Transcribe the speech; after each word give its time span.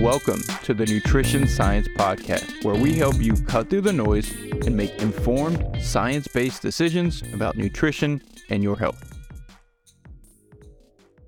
Welcome 0.00 0.40
to 0.62 0.72
the 0.72 0.86
Nutrition 0.86 1.46
Science 1.46 1.86
Podcast, 1.88 2.64
where 2.64 2.74
we 2.74 2.94
help 2.94 3.16
you 3.16 3.34
cut 3.34 3.68
through 3.68 3.82
the 3.82 3.92
noise 3.92 4.32
and 4.64 4.74
make 4.74 4.94
informed, 5.02 5.62
science 5.78 6.26
based 6.26 6.62
decisions 6.62 7.22
about 7.34 7.58
nutrition 7.58 8.22
and 8.48 8.62
your 8.62 8.78
health. 8.78 9.12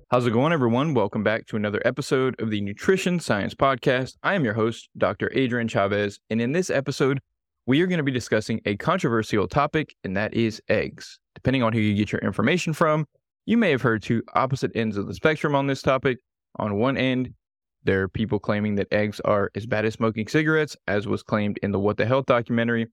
How's 0.09 0.25
it 0.25 0.31
going, 0.31 0.53
everyone? 0.53 0.95
Welcome 0.95 1.23
back 1.23 1.45
to 1.47 1.55
another 1.55 1.83
episode 1.85 2.41
of 2.41 2.49
the 2.49 2.61
Nutrition 2.61 3.19
Science 3.19 3.53
Podcast. 3.53 4.15
I 4.23 4.33
am 4.33 4.43
your 4.43 4.55
host, 4.55 4.89
Dr. 4.97 5.29
Adrian 5.35 5.67
Chavez, 5.67 6.19
and 6.31 6.41
in 6.41 6.51
this 6.51 6.71
episode, 6.71 7.19
we 7.67 7.79
are 7.81 7.87
going 7.87 7.97
to 7.97 8.03
be 8.03 8.11
discussing 8.11 8.59
a 8.65 8.75
controversial 8.77 9.47
topic, 9.47 9.95
and 10.03 10.17
that 10.17 10.33
is 10.33 10.59
eggs. 10.67 11.19
Depending 11.35 11.61
on 11.61 11.73
who 11.73 11.79
you 11.79 11.93
get 11.93 12.11
your 12.11 12.21
information 12.21 12.73
from, 12.73 13.05
you 13.45 13.55
may 13.55 13.69
have 13.69 13.83
heard 13.83 14.01
two 14.01 14.23
opposite 14.33 14.71
ends 14.73 14.97
of 14.97 15.05
the 15.05 15.13
spectrum 15.13 15.53
on 15.53 15.67
this 15.67 15.83
topic. 15.83 16.17
On 16.55 16.73
one 16.75 16.97
end, 16.97 17.35
there 17.83 18.01
are 18.01 18.07
people 18.07 18.39
claiming 18.39 18.75
that 18.75 18.91
eggs 18.91 19.19
are 19.21 19.51
as 19.55 19.65
bad 19.65 19.85
as 19.85 19.93
smoking 19.93 20.27
cigarettes, 20.27 20.77
as 20.87 21.07
was 21.07 21.23
claimed 21.23 21.59
in 21.63 21.71
the 21.71 21.79
What 21.79 21.97
the 21.97 22.05
Health 22.05 22.25
documentary. 22.25 22.87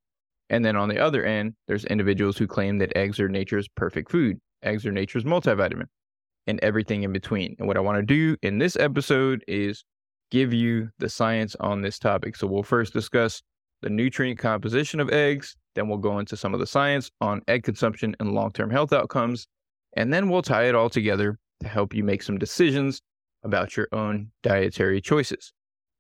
And 0.49 0.65
then 0.65 0.77
on 0.77 0.89
the 0.89 0.99
other 0.99 1.25
end, 1.25 1.55
there's 1.69 1.85
individuals 1.85 2.37
who 2.37 2.47
claim 2.47 2.79
that 2.79 2.97
eggs 2.97 3.21
are 3.21 3.29
nature's 3.29 3.69
perfect 3.69 4.11
food, 4.11 4.39
eggs 4.63 4.85
are 4.85 4.93
nature's 4.93 5.25
multivitamin 5.25 5.87
and 6.47 6.59
everything 6.61 7.05
in 7.05 7.13
between. 7.13 7.55
And 7.59 7.69
what 7.69 7.77
I 7.77 7.81
want 7.81 7.99
to 7.99 8.03
do 8.03 8.37
in 8.43 8.59
this 8.59 8.77
episode 8.77 9.45
is 9.47 9.85
give 10.31 10.53
you 10.53 10.89
the 10.99 11.09
science 11.09 11.55
on 11.61 11.83
this 11.83 11.99
topic. 11.99 12.35
So 12.35 12.47
we'll 12.47 12.63
first 12.63 12.93
discuss 12.93 13.43
the 13.83 13.91
nutrient 13.91 14.39
composition 14.39 15.01
of 15.01 15.11
eggs, 15.11 15.57
then 15.75 15.89
we'll 15.89 15.99
go 15.99 16.19
into 16.19 16.37
some 16.37 16.53
of 16.53 16.61
the 16.61 16.67
science 16.67 17.11
on 17.21 17.43
egg 17.49 17.63
consumption 17.63 18.15
and 18.21 18.35
long 18.35 18.51
term 18.51 18.71
health 18.71 18.93
outcomes, 18.93 19.47
and 19.95 20.13
then 20.13 20.29
we'll 20.29 20.43
tie 20.43 20.65
it 20.65 20.75
all 20.75 20.91
together 20.91 21.39
to 21.61 21.69
help 21.69 21.95
you 21.95 22.03
make 22.03 22.23
some 22.23 22.39
decisions 22.39 23.01
about 23.43 23.77
your 23.77 23.89
own 23.93 24.31
dietary 24.43 25.01
choices. 25.01 25.53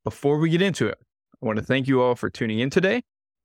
Before 0.04 0.38
we 0.38 0.50
get 0.50 0.62
into 0.62 0.86
it, 0.86 0.98
I 1.42 1.46
want 1.46 1.58
to 1.58 1.64
thank 1.64 1.88
you 1.88 2.02
all 2.02 2.14
for 2.14 2.30
tuning 2.30 2.58
in 2.58 2.70
today. 2.70 3.02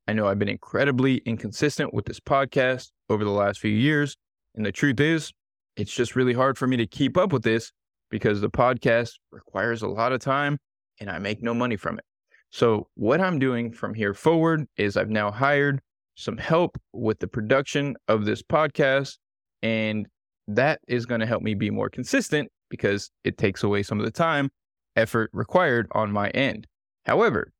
I 0.07 0.13
know 0.13 0.27
I've 0.27 0.39
been 0.39 0.49
incredibly 0.49 1.17
inconsistent 1.25 1.93
with 1.93 2.05
this 2.05 2.19
podcast 2.19 2.91
over 3.09 3.23
the 3.23 3.31
last 3.31 3.59
few 3.59 3.71
years. 3.71 4.15
And 4.53 4.65
the 4.65 4.71
truth 4.71 4.99
is, 4.99 5.31
it's 5.75 5.93
just 5.93 6.15
really 6.15 6.33
hard 6.33 6.57
for 6.57 6.67
me 6.67 6.77
to 6.77 6.87
keep 6.87 7.17
up 7.17 7.33
with 7.33 7.43
this 7.43 7.71
because 8.09 8.39
the 8.39 8.49
podcast 8.49 9.13
requires 9.31 9.81
a 9.81 9.87
lot 9.87 10.11
of 10.11 10.19
time 10.19 10.57
and 10.99 11.09
I 11.09 11.19
make 11.19 11.41
no 11.41 11.53
money 11.53 11.75
from 11.75 11.97
it. 11.97 12.05
So, 12.51 12.87
what 12.95 13.19
I'm 13.19 13.39
doing 13.39 13.73
from 13.73 13.93
here 13.93 14.13
forward 14.13 14.65
is 14.77 14.95
I've 14.95 15.09
now 15.09 15.31
hired 15.31 15.81
some 16.15 16.37
help 16.37 16.77
with 16.93 17.19
the 17.19 17.27
production 17.27 17.95
of 18.07 18.23
this 18.23 18.41
podcast, 18.41 19.17
and 19.61 20.07
that 20.47 20.79
is 20.87 21.05
going 21.05 21.19
to 21.19 21.27
help 21.27 21.43
me 21.43 21.53
be 21.53 21.69
more 21.69 21.89
consistent 21.89 22.49
because 22.75 23.09
it 23.23 23.37
takes 23.37 23.63
away 23.63 23.83
some 23.83 23.99
of 23.99 24.05
the 24.05 24.11
time, 24.11 24.49
effort 24.95 25.29
required 25.33 25.87
on 25.91 26.11
my 26.11 26.29
end. 26.29 26.67
However, 27.05 27.53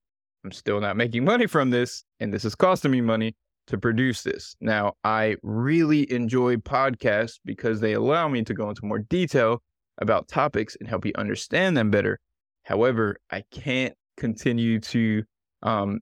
I'm 0.44 0.52
still 0.52 0.80
not 0.80 0.98
making 0.98 1.26
money 1.34 1.48
from 1.48 1.70
this, 1.70 2.04
and 2.20 2.34
this 2.34 2.46
is 2.46 2.56
costing 2.56 2.92
me 2.92 3.02
money 3.02 3.36
to 3.68 3.78
produce 3.78 4.24
this. 4.24 4.56
Now, 4.62 4.94
I 5.04 5.38
really 5.42 6.12
enjoy 6.12 6.58
podcasts 6.58 7.40
because 7.46 7.80
they 7.80 7.94
allow 7.94 8.28
me 8.28 8.44
to 8.44 8.54
go 8.54 8.70
into 8.70 8.86
more 8.86 9.00
detail 9.00 9.62
about 9.98 10.28
topics 10.28 10.76
and 10.80 10.88
help 10.88 11.06
you 11.06 11.14
understand 11.18 11.76
them 11.76 11.90
better. 11.90 12.20
However, 12.64 13.18
I 13.32 13.44
can't 13.52 13.94
continue 14.18 14.80
to 14.80 15.24
um, 15.64 16.00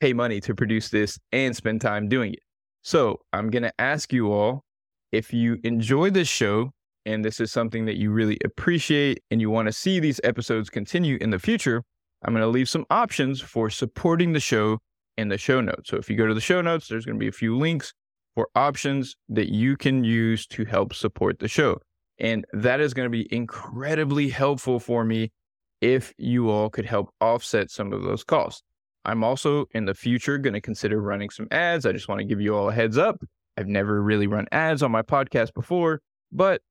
pay 0.00 0.12
money 0.12 0.40
to 0.40 0.54
produce 0.54 0.90
this 0.90 1.18
and 1.32 1.56
spend 1.56 1.80
time 1.80 2.08
doing 2.08 2.34
it. 2.34 2.42
So 2.82 3.20
I'm 3.32 3.50
going 3.50 3.62
to 3.62 3.72
ask 3.80 4.12
you 4.12 4.32
all 4.32 4.64
if 5.12 5.32
you 5.32 5.58
enjoy 5.64 6.10
this 6.10 6.28
show 6.28 6.72
and 7.04 7.24
this 7.24 7.40
is 7.40 7.50
something 7.50 7.84
that 7.86 7.96
you 7.96 8.10
really 8.10 8.38
appreciate 8.44 9.22
and 9.30 9.40
you 9.40 9.50
want 9.50 9.66
to 9.66 9.72
see 9.72 10.00
these 10.00 10.20
episodes 10.24 10.70
continue 10.70 11.18
in 11.20 11.30
the 11.30 11.38
future, 11.38 11.82
I'm 12.24 12.32
going 12.32 12.42
to 12.42 12.48
leave 12.48 12.68
some 12.68 12.86
options 12.90 13.40
for 13.40 13.70
supporting 13.70 14.32
the 14.32 14.40
show 14.40 14.78
in 15.16 15.28
the 15.28 15.38
show 15.38 15.60
notes. 15.60 15.90
So 15.90 15.96
if 15.96 16.08
you 16.08 16.16
go 16.16 16.26
to 16.26 16.34
the 16.34 16.40
show 16.40 16.60
notes, 16.60 16.88
there's 16.88 17.04
going 17.04 17.16
to 17.16 17.20
be 17.20 17.28
a 17.28 17.32
few 17.32 17.56
links 17.56 17.92
for 18.34 18.48
options 18.54 19.16
that 19.28 19.52
you 19.52 19.76
can 19.76 20.04
use 20.04 20.46
to 20.48 20.64
help 20.64 20.94
support 20.94 21.38
the 21.38 21.48
show. 21.48 21.78
And 22.18 22.44
that 22.52 22.80
is 22.80 22.94
going 22.94 23.06
to 23.06 23.10
be 23.10 23.32
incredibly 23.34 24.28
helpful 24.28 24.78
for 24.78 25.04
me 25.04 25.32
if 25.80 26.12
you 26.16 26.48
all 26.48 26.70
could 26.70 26.86
help 26.86 27.10
offset 27.20 27.70
some 27.70 27.92
of 27.92 28.02
those 28.02 28.22
costs. 28.22 28.62
I'm 29.04 29.24
also 29.24 29.66
in 29.72 29.84
the 29.84 29.94
future 29.94 30.38
going 30.38 30.54
to 30.54 30.60
consider 30.60 31.00
running 31.00 31.30
some 31.30 31.48
ads. 31.50 31.84
I 31.84 31.92
just 31.92 32.08
want 32.08 32.20
to 32.20 32.24
give 32.24 32.40
you 32.40 32.56
all 32.56 32.68
a 32.68 32.72
heads 32.72 32.96
up. 32.96 33.20
I've 33.56 33.66
never 33.66 34.00
really 34.00 34.28
run 34.28 34.46
ads 34.52 34.82
on 34.82 34.92
my 34.92 35.02
podcast 35.02 35.52
before, 35.54 36.00
but 36.30 36.62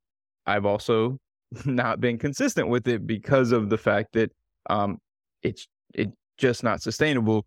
I've 0.45 0.65
also 0.65 1.17
not 1.65 1.99
been 1.99 2.17
consistent 2.17 2.69
with 2.69 2.87
it 2.87 3.05
because 3.05 3.51
of 3.51 3.69
the 3.69 3.77
fact 3.77 4.13
that 4.13 4.31
um, 4.69 4.97
it's 5.43 5.67
it 5.93 6.11
just 6.37 6.63
not 6.63 6.81
sustainable 6.81 7.45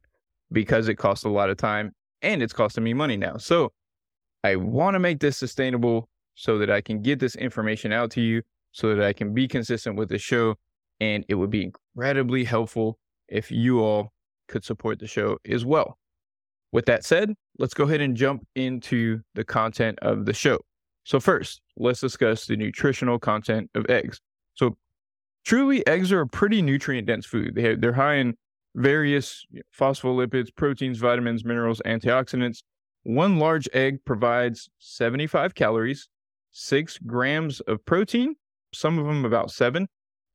because 0.53 0.89
it 0.89 0.95
costs 0.97 1.25
a 1.25 1.29
lot 1.29 1.51
of 1.51 1.57
time 1.57 1.93
and 2.23 2.43
it's 2.43 2.53
costing 2.53 2.85
me 2.85 2.95
money 2.95 3.17
now. 3.17 3.37
So 3.37 3.73
I 4.43 4.57
want 4.57 4.95
to 4.95 4.99
make 4.99 5.21
this 5.21 5.37
sustainable 5.37 6.09
so 6.35 6.59
that 6.59 6.71
I 6.71 6.81
can 6.81 7.01
get 7.01 7.19
this 7.19 7.37
information 7.37 7.93
out 7.93 8.11
to 8.13 8.21
you 8.21 8.43
so 8.73 8.95
that 8.95 9.05
I 9.05 9.13
can 9.13 9.33
be 9.33 9.49
consistent 9.49 9.97
with 9.97 10.09
the 10.09 10.19
show. 10.19 10.57
And 11.01 11.25
it 11.29 11.35
would 11.35 11.51
be 11.51 11.63
incredibly 11.63 12.45
helpful 12.45 12.99
if 13.29 13.51
you 13.51 13.81
all 13.81 14.13
could 14.49 14.65
support 14.65 14.99
the 14.99 15.07
show 15.07 15.39
as 15.49 15.65
well. 15.65 15.99
With 16.73 16.87
that 16.87 17.05
said, 17.05 17.35
let's 17.59 17.75
go 17.75 17.85
ahead 17.85 18.01
and 18.01 18.17
jump 18.17 18.47
into 18.55 19.21
the 19.35 19.45
content 19.45 19.99
of 20.03 20.27
the 20.27 20.35
show. 20.35 20.59
So, 21.05 21.21
first, 21.21 21.61
let's 21.77 22.01
discuss 22.01 22.47
the 22.47 22.57
nutritional 22.57 23.19
content 23.19 23.71
of 23.75 23.87
eggs. 23.89 24.21
So, 24.55 24.77
truly, 25.45 25.87
eggs 25.87 26.13
are 26.13 26.23
a 26.23 26.27
pretty 26.27 26.63
nutrient 26.63 27.07
dense 27.07 27.27
food. 27.27 27.55
They 27.55 27.75
they're 27.77 27.93
high 27.93 28.15
in 28.15 28.35
various 28.75 29.45
phospholipids, 29.79 30.49
proteins, 30.55 30.99
vitamins, 30.99 31.45
minerals, 31.45 31.81
antioxidants. 31.85 32.63
One 33.05 33.39
large 33.39 33.69
egg 33.75 33.99
provides 34.05 34.69
75 34.79 35.55
calories, 35.55 36.09
six 36.53 36.99
grams 36.99 37.61
of 37.61 37.85
protein, 37.85 38.35
some 38.73 38.99
of 38.99 39.07
them 39.07 39.25
about 39.25 39.51
seven, 39.51 39.89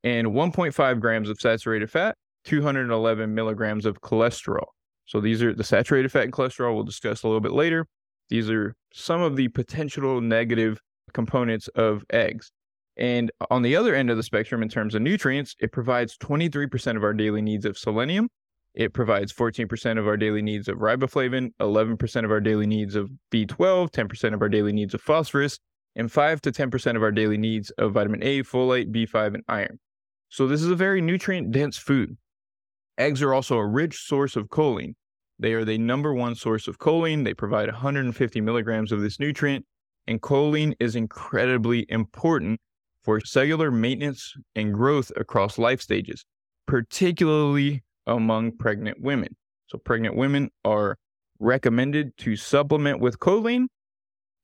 and 0.03 0.27
1.5 0.27 0.99
grams 0.99 1.29
of 1.29 1.39
saturated 1.39 1.89
fat, 1.89 2.15
211 2.45 3.33
milligrams 3.33 3.85
of 3.85 4.01
cholesterol. 4.01 4.67
So 5.05 5.19
these 5.19 5.41
are 5.41 5.53
the 5.53 5.63
saturated 5.63 6.11
fat 6.11 6.23
and 6.23 6.33
cholesterol 6.33 6.75
we'll 6.75 6.83
discuss 6.83 7.23
a 7.23 7.27
little 7.27 7.41
bit 7.41 7.51
later. 7.53 7.87
These 8.29 8.49
are 8.49 8.75
some 8.93 9.21
of 9.21 9.35
the 9.35 9.47
potential 9.49 10.21
negative 10.21 10.79
components 11.13 11.67
of 11.69 12.03
eggs. 12.11 12.51
And 12.97 13.31
on 13.49 13.61
the 13.61 13.75
other 13.75 13.95
end 13.95 14.09
of 14.09 14.17
the 14.17 14.23
spectrum, 14.23 14.61
in 14.61 14.69
terms 14.69 14.93
of 14.93 15.01
nutrients, 15.01 15.55
it 15.59 15.71
provides 15.71 16.17
23% 16.17 16.97
of 16.97 17.03
our 17.03 17.13
daily 17.13 17.41
needs 17.41 17.65
of 17.65 17.77
selenium. 17.77 18.29
It 18.75 18.93
provides 18.93 19.33
14% 19.33 19.97
of 19.97 20.07
our 20.07 20.17
daily 20.17 20.41
needs 20.41 20.67
of 20.67 20.77
riboflavin, 20.77 21.51
11% 21.59 22.25
of 22.25 22.31
our 22.31 22.41
daily 22.41 22.67
needs 22.67 22.95
of 22.95 23.09
B12, 23.31 23.89
10% 23.89 24.33
of 24.33 24.41
our 24.41 24.49
daily 24.49 24.73
needs 24.73 24.93
of 24.93 25.01
phosphorus, 25.01 25.59
and 25.95 26.11
5 26.11 26.41
to 26.41 26.51
10% 26.51 26.95
of 26.95 27.01
our 27.01 27.11
daily 27.11 27.37
needs 27.37 27.71
of 27.71 27.93
vitamin 27.93 28.21
A, 28.21 28.43
folate, 28.43 28.91
B5, 28.91 29.35
and 29.35 29.43
iron. 29.47 29.79
So 30.29 30.47
this 30.47 30.61
is 30.61 30.69
a 30.69 30.75
very 30.75 31.01
nutrient 31.01 31.51
dense 31.51 31.77
food. 31.77 32.17
Eggs 32.97 33.21
are 33.21 33.33
also 33.33 33.57
a 33.57 33.65
rich 33.65 33.97
source 33.97 34.35
of 34.35 34.49
choline. 34.49 34.93
They 35.39 35.53
are 35.53 35.63
the 35.63 35.77
number 35.77 36.13
one 36.13 36.35
source 36.35 36.67
of 36.67 36.79
choline. 36.79 37.23
They 37.23 37.33
provide 37.33 37.69
150 37.69 38.41
milligrams 38.41 38.91
of 38.91 39.01
this 39.01 39.19
nutrient, 39.19 39.65
and 40.05 40.21
choline 40.21 40.73
is 40.79 40.95
incredibly 40.95 41.85
important 41.89 42.59
for 43.03 43.21
cellular 43.21 43.71
maintenance 43.71 44.33
and 44.55 44.73
growth 44.73 45.11
across 45.15 45.57
life 45.57 45.81
stages, 45.81 46.25
particularly 46.67 47.83
among 48.05 48.57
pregnant 48.57 48.99
women. 48.99 49.35
So, 49.67 49.77
pregnant 49.77 50.15
women 50.15 50.49
are 50.65 50.97
recommended 51.39 52.17
to 52.17 52.35
supplement 52.35 52.99
with 52.99 53.19
choline, 53.19 53.67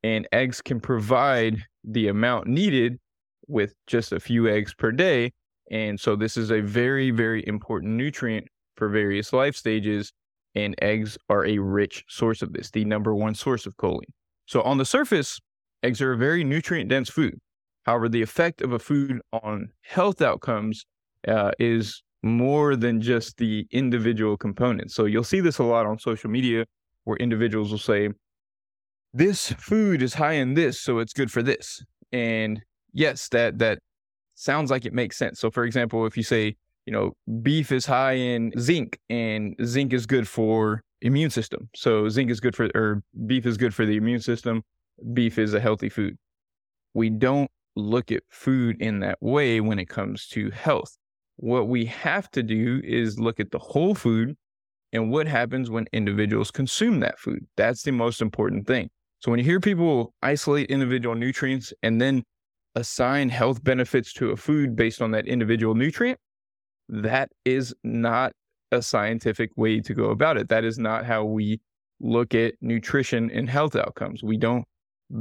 and 0.01 0.27
eggs 0.31 0.61
can 0.61 0.79
provide 0.79 1.65
the 1.83 2.07
amount 2.07 2.47
needed 2.47 2.99
with 3.47 3.73
just 3.85 4.13
a 4.13 4.19
few 4.19 4.47
eggs 4.47 4.73
per 4.73 4.91
day. 4.91 5.33
And 5.69 5.99
so, 5.99 6.15
this 6.15 6.37
is 6.37 6.51
a 6.51 6.61
very, 6.61 7.11
very 7.11 7.45
important 7.45 7.93
nutrient 7.93 8.47
for 8.77 8.87
various 8.87 9.33
life 9.33 9.55
stages, 9.55 10.13
and 10.55 10.75
eggs 10.81 11.17
are 11.29 11.45
a 11.45 11.57
rich 11.57 12.03
source 12.07 12.41
of 12.41 12.53
this, 12.53 12.71
the 12.71 12.85
number 12.85 13.13
one 13.13 13.35
source 13.35 13.65
of 13.65 13.75
choline. 13.77 14.13
So, 14.45 14.61
on 14.61 14.77
the 14.77 14.85
surface, 14.85 15.39
eggs 15.83 16.01
are 16.01 16.13
a 16.13 16.17
very 16.17 16.43
nutrient 16.43 16.89
dense 16.89 17.09
food. 17.09 17.39
However, 17.85 18.09
the 18.09 18.21
effect 18.21 18.61
of 18.61 18.71
a 18.71 18.79
food 18.79 19.21
on 19.31 19.69
health 19.81 20.21
outcomes 20.21 20.85
uh, 21.27 21.51
is 21.59 22.01
more 22.23 22.75
than 22.75 22.99
just 22.99 23.37
the 23.37 23.67
individual 23.71 24.35
components. 24.35 24.95
So 24.95 25.05
you'll 25.05 25.23
see 25.23 25.39
this 25.39 25.59
a 25.59 25.63
lot 25.63 25.85
on 25.85 25.99
social 25.99 26.29
media 26.29 26.65
where 27.03 27.17
individuals 27.17 27.69
will 27.69 27.77
say, 27.77 28.09
this 29.13 29.53
food 29.53 30.01
is 30.01 30.15
high 30.15 30.33
in 30.33 30.55
this, 30.55 30.81
so 30.81 30.99
it's 30.99 31.13
good 31.13 31.31
for 31.31 31.43
this. 31.43 31.85
And 32.11 32.61
yes, 32.91 33.29
that 33.29 33.59
that 33.59 33.79
sounds 34.33 34.71
like 34.71 34.85
it 34.85 34.93
makes 34.93 35.17
sense. 35.17 35.39
So 35.39 35.49
for 35.51 35.63
example, 35.63 36.05
if 36.05 36.17
you 36.17 36.23
say, 36.23 36.55
you 36.85 36.93
know, 36.93 37.13
beef 37.41 37.71
is 37.71 37.85
high 37.85 38.13
in 38.13 38.51
zinc 38.59 38.99
and 39.09 39.55
zinc 39.65 39.93
is 39.93 40.05
good 40.05 40.27
for 40.27 40.83
immune 41.01 41.29
system. 41.29 41.69
So 41.75 42.09
zinc 42.09 42.29
is 42.29 42.39
good 42.39 42.55
for 42.55 42.69
or 42.75 43.01
beef 43.25 43.45
is 43.45 43.57
good 43.57 43.73
for 43.73 43.85
the 43.85 43.97
immune 43.97 44.21
system. 44.21 44.63
Beef 45.13 45.37
is 45.37 45.53
a 45.53 45.59
healthy 45.59 45.89
food. 45.89 46.17
We 46.93 47.09
don't 47.09 47.49
look 47.75 48.11
at 48.11 48.23
food 48.29 48.81
in 48.81 48.99
that 48.99 49.17
way 49.21 49.59
when 49.61 49.79
it 49.79 49.89
comes 49.89 50.27
to 50.29 50.49
health. 50.51 50.97
what 51.37 51.67
we 51.67 51.83
have 51.83 52.31
to 52.31 52.41
do 52.41 52.79
is 52.85 53.19
look 53.19 53.41
at 53.41 53.51
the 53.51 53.59
whole 53.59 53.93
food 53.93 54.37
and 54.93 55.11
what 55.11 55.27
happens 55.27 55.69
when 55.69 55.85
individuals 55.91 56.49
consume 56.49 57.01
that 57.01 57.19
food. 57.19 57.45
That's 57.57 57.83
the 57.83 57.91
most 57.91 58.21
important 58.21 58.65
thing. 58.65 58.89
So 59.19 59.31
when 59.31 59.39
you 59.39 59.43
hear 59.43 59.59
people 59.59 60.13
isolate 60.21 60.69
individual 60.69 61.13
nutrients 61.13 61.73
and 61.83 61.99
then 61.99 62.23
assign 62.75 63.27
health 63.27 63.61
benefits 63.65 64.13
to 64.13 64.31
a 64.31 64.37
food 64.37 64.77
based 64.77 65.01
on 65.01 65.11
that 65.11 65.27
individual 65.27 65.75
nutrient, 65.75 66.17
that 66.89 67.29
is 67.45 67.73
not 67.83 68.33
a 68.71 68.81
scientific 68.81 69.51
way 69.55 69.79
to 69.79 69.93
go 69.93 70.09
about 70.09 70.37
it. 70.37 70.49
That 70.49 70.63
is 70.63 70.77
not 70.77 71.05
how 71.05 71.23
we 71.23 71.59
look 71.99 72.35
at 72.35 72.55
nutrition 72.61 73.31
and 73.31 73.49
health 73.49 73.75
outcomes. 73.75 74.23
We 74.23 74.37
don't 74.37 74.65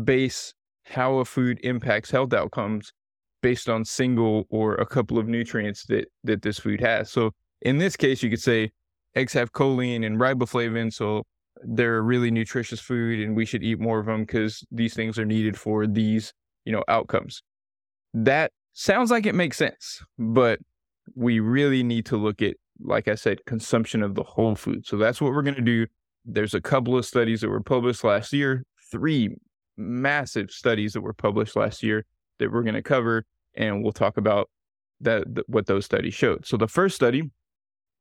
base 0.05 0.55
how 0.87 1.19
a 1.19 1.25
food 1.25 1.59
impacts 1.63 2.11
health 2.11 2.33
outcomes 2.33 2.93
based 3.43 3.69
on 3.69 3.85
single 3.85 4.45
or 4.51 4.75
a 4.77 4.87
couple 4.87 5.19
of 5.19 5.29
nutrients 5.29 5.85
that 5.87 6.07
that 6.25 6.43
this 6.43 6.59
food 6.59 6.81
has. 6.81 7.11
So 7.11 7.33
in 7.63 7.79
this 7.79 7.97
case, 7.97 8.23
you 8.23 8.31
could 8.31 8.43
say 8.43 8.71
eggs 9.15 9.33
have 9.35 9.53
choline 9.53 10.05
and 10.05 10.19
riboflavin, 10.19 10.93
so 10.93 11.23
they're 11.63 11.99
a 11.99 12.03
really 12.03 12.31
nutritious 12.31 12.81
food, 12.81 13.21
and 13.21 13.37
we 13.37 13.47
should 13.47 13.63
eat 13.63 13.81
more 13.81 13.99
of 14.01 14.07
them 14.07 14.23
because 14.23 14.65
these 14.71 14.95
things 14.95 15.19
are 15.19 15.25
needed 15.25 15.59
for 15.59 15.87
these 15.87 16.33
you 16.65 16.73
know 16.73 16.85
outcomes. 16.89 17.43
That 18.13 18.53
sounds 18.73 19.11
like 19.11 19.27
it 19.27 19.35
makes 19.35 19.57
sense, 19.57 20.03
but 20.19 20.59
we 21.15 21.41
really 21.41 21.83
need 21.83 22.07
to 22.07 22.17
look 22.17 22.43
at, 22.43 22.57
like 22.81 23.09
I 23.09 23.15
said, 23.15 23.45
consumption 23.47 24.03
of 24.03 24.15
the 24.15 24.23
whole 24.23 24.55
food. 24.55 24.87
So 24.87 24.97
that's 24.97 25.21
what 25.21 25.33
we're 25.33 25.43
going 25.43 25.55
to 25.57 25.63
do. 25.63 25.87
There's 26.25 26.55
a 26.55 26.61
couple 26.61 26.97
of 26.97 27.05
studies 27.05 27.41
that 27.43 27.51
were 27.51 27.63
published 27.63 28.05
last 28.05 28.33
year, 28.33 28.65
three 28.91 29.37
massive 29.77 30.51
studies 30.51 30.93
that 30.93 31.01
were 31.01 31.13
published 31.13 31.57
last 31.57 31.83
year 31.83 32.05
that 32.39 32.51
we're 32.51 32.63
going 32.63 32.75
to 32.75 32.83
cover, 32.83 33.25
and 33.55 33.83
we'll 33.83 33.93
talk 33.93 34.17
about 34.17 34.49
that 35.01 35.25
what 35.47 35.67
those 35.67 35.85
studies 35.85 36.15
showed. 36.15 36.47
So 36.47 36.57
the 36.57 36.69
first 36.69 36.97
study 36.97 37.31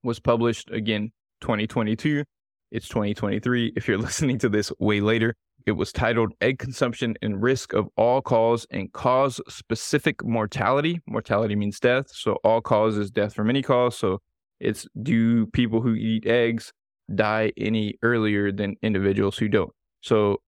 was 0.04 0.20
published 0.20 0.70
again 0.72 1.12
2022. 1.42 2.24
It's 2.72 2.88
2023. 2.88 3.74
If 3.76 3.88
you're 3.88 3.98
listening 4.00 4.40
to 4.40 4.50
this 4.50 4.72
way 4.80 5.02
later, 5.02 5.36
it 5.66 5.74
was 5.74 5.92
titled 5.92 6.34
Egg 6.42 6.60
Consumption 6.60 7.16
and 7.22 7.42
Risk 7.42 7.74
of 7.74 7.88
All 7.96 8.22
Cause 8.22 8.66
and 8.70 8.92
Cause 8.92 9.40
Specific 9.48 10.24
Mortality. 10.24 11.00
Mortality 11.08 11.56
means 11.56 11.80
death. 11.80 12.08
So, 12.10 12.34
all 12.44 12.62
cause 12.62 12.98
is 12.98 13.12
death 13.12 13.34
from 13.34 13.50
any 13.50 13.62
cause. 13.62 13.98
So, 13.98 14.20
it's 14.60 14.86
do 15.02 15.46
people 15.48 15.82
who 15.82 15.94
eat 15.94 16.26
eggs 16.26 16.72
die 17.14 17.52
any 17.58 17.96
earlier 18.02 18.52
than 18.52 18.76
individuals 18.82 19.38
who 19.38 19.48
don't? 19.48 19.72
So, 20.02 20.42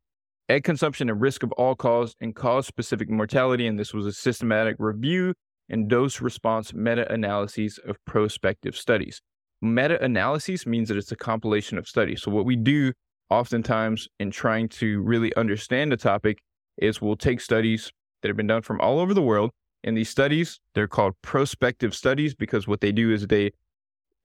egg 0.50 0.64
consumption 0.64 1.10
and 1.10 1.22
risk 1.22 1.44
of 1.44 1.52
all 1.54 1.76
cause 1.76 2.16
and 2.20 2.36
cause 2.36 2.68
specific 2.68 3.10
mortality. 3.10 3.68
And 3.68 3.80
this 3.80 3.94
was 3.94 4.06
a 4.06 4.14
systematic 4.14 4.76
review 4.80 5.34
and 5.70 5.90
dose 5.90 6.22
response 6.22 6.74
meta 6.74 7.12
analyses 7.12 7.80
of 7.88 7.98
prospective 8.06 8.76
studies. 8.76 9.22
Meta 9.62 10.04
analyses 10.04 10.66
means 10.66 10.90
that 10.90 10.98
it's 10.98 11.12
a 11.12 11.16
compilation 11.16 11.78
of 11.78 11.88
studies. 11.88 12.22
So, 12.22 12.32
what 12.32 12.46
we 12.46 12.56
do 12.56 12.92
oftentimes 13.30 14.08
in 14.20 14.32
trying 14.32 14.70
to 14.70 15.02
really 15.02 15.36
understand 15.36 15.94
a 15.94 15.98
topic 15.98 16.40
is 16.78 17.02
we'll 17.02 17.16
take 17.16 17.42
studies 17.42 17.92
that 18.22 18.30
have 18.30 18.38
been 18.38 18.48
done 18.48 18.62
from 18.62 18.80
all 18.82 19.00
over 19.00 19.14
the 19.14 19.22
world. 19.22 19.52
And 19.84 19.96
these 19.96 20.10
studies, 20.10 20.60
they're 20.74 20.88
called 20.88 21.14
prospective 21.22 21.94
studies 21.94 22.34
because 22.34 22.68
what 22.68 22.82
they 22.82 22.92
do 22.92 23.12
is 23.12 23.28
they 23.28 23.52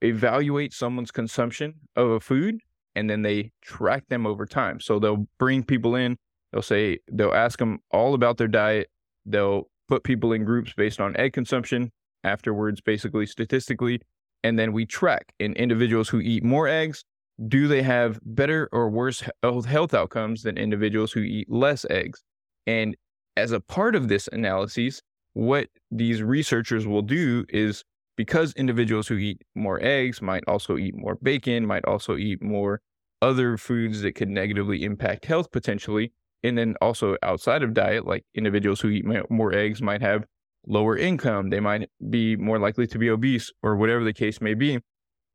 evaluate 0.01 0.73
someone's 0.73 1.11
consumption 1.11 1.75
of 1.95 2.09
a 2.09 2.19
food 2.19 2.57
and 2.95 3.09
then 3.09 3.21
they 3.21 3.51
track 3.61 4.07
them 4.09 4.25
over 4.25 4.45
time. 4.45 4.79
So 4.79 4.99
they'll 4.99 5.27
bring 5.37 5.63
people 5.63 5.95
in, 5.95 6.17
they'll 6.51 6.61
say, 6.61 6.99
they'll 7.11 7.33
ask 7.33 7.59
them 7.59 7.79
all 7.91 8.13
about 8.13 8.37
their 8.37 8.47
diet, 8.47 8.89
they'll 9.25 9.69
put 9.87 10.03
people 10.03 10.33
in 10.33 10.43
groups 10.43 10.73
based 10.73 10.99
on 10.99 11.15
egg 11.17 11.33
consumption, 11.33 11.91
afterwards, 12.23 12.81
basically 12.81 13.25
statistically, 13.25 14.01
and 14.43 14.57
then 14.57 14.73
we 14.73 14.85
track 14.85 15.33
in 15.39 15.53
individuals 15.53 16.09
who 16.09 16.19
eat 16.19 16.43
more 16.43 16.67
eggs 16.67 17.05
do 17.47 17.67
they 17.67 17.81
have 17.81 18.19
better 18.23 18.69
or 18.71 18.89
worse 18.89 19.23
health 19.41 19.93
outcomes 19.93 20.43
than 20.43 20.57
individuals 20.57 21.11
who 21.11 21.21
eat 21.21 21.51
less 21.51 21.85
eggs? 21.89 22.23
And 22.67 22.95
as 23.37 23.51
a 23.51 23.59
part 23.59 23.95
of 23.95 24.07
this 24.07 24.29
analysis, 24.31 25.01
what 25.33 25.67
these 25.89 26.21
researchers 26.21 26.85
will 26.85 27.01
do 27.01 27.45
is 27.49 27.83
because 28.17 28.53
individuals 28.53 29.07
who 29.07 29.17
eat 29.17 29.41
more 29.55 29.79
eggs 29.81 30.21
might 30.21 30.43
also 30.47 30.77
eat 30.77 30.95
more 30.95 31.15
bacon, 31.15 31.65
might 31.65 31.85
also 31.85 32.17
eat 32.17 32.41
more 32.43 32.81
other 33.21 33.57
foods 33.57 34.01
that 34.01 34.13
could 34.13 34.29
negatively 34.29 34.83
impact 34.83 35.25
health 35.25 35.51
potentially. 35.51 36.11
And 36.43 36.57
then 36.57 36.75
also 36.81 37.17
outside 37.23 37.63
of 37.63 37.73
diet, 37.73 38.05
like 38.05 38.23
individuals 38.35 38.81
who 38.81 38.89
eat 38.89 39.05
more 39.29 39.53
eggs 39.53 39.81
might 39.81 40.01
have 40.01 40.25
lower 40.67 40.97
income, 40.97 41.49
they 41.49 41.59
might 41.59 41.89
be 42.09 42.35
more 42.35 42.59
likely 42.59 42.87
to 42.87 42.99
be 42.99 43.09
obese, 43.09 43.51
or 43.63 43.75
whatever 43.75 44.03
the 44.03 44.13
case 44.13 44.41
may 44.41 44.53
be. 44.53 44.79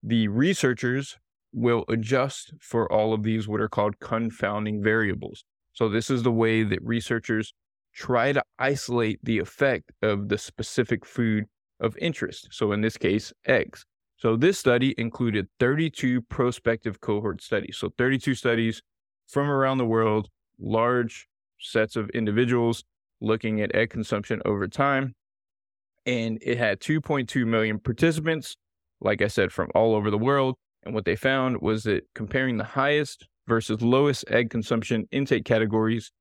The 0.02 0.28
researchers 0.28 1.16
will 1.56 1.86
adjust 1.88 2.52
for 2.60 2.90
all 2.92 3.14
of 3.14 3.22
these 3.22 3.48
what 3.48 3.62
are 3.62 3.68
called 3.68 3.98
confounding 3.98 4.82
variables. 4.82 5.42
So 5.72 5.88
this 5.88 6.10
is 6.10 6.22
the 6.22 6.30
way 6.30 6.62
that 6.62 6.82
researchers 6.82 7.54
try 7.94 8.32
to 8.32 8.42
isolate 8.58 9.18
the 9.22 9.38
effect 9.38 9.90
of 10.02 10.28
the 10.28 10.36
specific 10.36 11.06
food 11.06 11.46
of 11.80 11.96
interest. 11.96 12.48
So 12.50 12.72
in 12.72 12.82
this 12.82 12.98
case, 12.98 13.32
eggs. 13.46 13.86
So 14.18 14.36
this 14.36 14.58
study 14.58 14.94
included 14.98 15.48
32 15.58 16.22
prospective 16.22 17.00
cohort 17.00 17.42
studies. 17.42 17.78
So 17.78 17.90
32 17.96 18.34
studies 18.34 18.82
from 19.26 19.48
around 19.48 19.78
the 19.78 19.86
world, 19.86 20.28
large 20.60 21.26
sets 21.58 21.96
of 21.96 22.10
individuals 22.10 22.84
looking 23.22 23.62
at 23.62 23.74
egg 23.74 23.88
consumption 23.88 24.42
over 24.44 24.68
time. 24.68 25.14
And 26.04 26.38
it 26.42 26.58
had 26.58 26.80
2.2 26.80 27.46
million 27.46 27.78
participants, 27.78 28.56
like 29.00 29.22
I 29.22 29.28
said, 29.28 29.52
from 29.52 29.70
all 29.74 29.94
over 29.94 30.10
the 30.10 30.18
world. 30.18 30.56
And 30.86 30.94
what 30.94 31.04
they 31.04 31.16
found 31.16 31.60
was 31.60 31.82
that 31.82 32.06
comparing 32.14 32.58
the 32.58 32.64
highest 32.64 33.26
versus 33.48 33.82
lowest 33.82 34.24
egg 34.28 34.50
consumption 34.50 35.08
intake 35.10 35.44
categories 35.44 36.12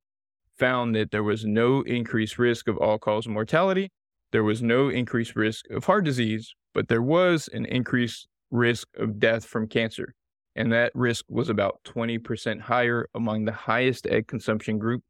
found 0.57 0.95
that 0.95 1.11
there 1.11 1.23
was 1.23 1.45
no 1.45 1.81
increased 1.81 2.39
risk 2.39 2.67
of 2.67 2.75
all 2.77 2.97
cause 2.97 3.27
mortality. 3.27 3.91
There 4.31 4.43
was 4.43 4.63
no 4.63 4.89
increased 4.89 5.35
risk 5.35 5.69
of 5.69 5.85
heart 5.85 6.03
disease, 6.03 6.55
but 6.73 6.87
there 6.87 7.01
was 7.01 7.47
an 7.49 7.65
increased 7.65 8.27
risk 8.49 8.87
of 8.97 9.19
death 9.19 9.45
from 9.45 9.67
cancer. 9.67 10.15
And 10.55 10.73
that 10.73 10.91
risk 10.95 11.25
was 11.29 11.49
about 11.49 11.81
20% 11.83 12.61
higher 12.61 13.07
among 13.13 13.45
the 13.45 13.51
highest 13.51 14.07
egg 14.07 14.27
consumption 14.27 14.79
group 14.79 15.03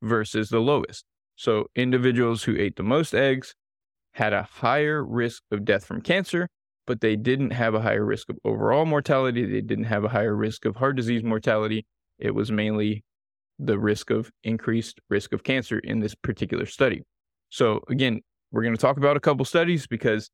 versus 0.00 0.48
the 0.48 0.60
lowest. 0.60 1.04
So 1.36 1.66
individuals 1.76 2.44
who 2.44 2.56
ate 2.56 2.76
the 2.76 2.82
most 2.82 3.14
eggs 3.14 3.54
had 4.12 4.32
a 4.32 4.44
higher 4.44 5.04
risk 5.04 5.42
of 5.50 5.66
death 5.66 5.84
from 5.84 6.00
cancer 6.00 6.48
but 6.86 7.00
they 7.00 7.16
didn't 7.16 7.50
have 7.50 7.74
a 7.74 7.80
higher 7.80 8.04
risk 8.04 8.28
of 8.28 8.38
overall 8.44 8.84
mortality. 8.84 9.44
They 9.44 9.60
didn't 9.60 9.84
have 9.84 10.04
a 10.04 10.08
higher 10.08 10.34
risk 10.34 10.64
of 10.64 10.76
heart 10.76 10.96
disease 10.96 11.22
mortality. 11.22 11.86
It 12.18 12.34
was 12.34 12.50
mainly 12.50 13.04
the 13.58 13.78
risk 13.78 14.10
of 14.10 14.30
increased 14.42 15.00
risk 15.08 15.32
of 15.32 15.44
cancer 15.44 15.78
in 15.78 16.00
this 16.00 16.14
particular 16.14 16.66
study. 16.66 17.02
So, 17.50 17.80
again, 17.88 18.20
we're 18.50 18.62
going 18.62 18.74
to 18.74 18.80
talk 18.80 18.96
about 18.96 19.16
a 19.16 19.20
couple 19.20 19.44
studies 19.44 19.86
because, 19.86 20.30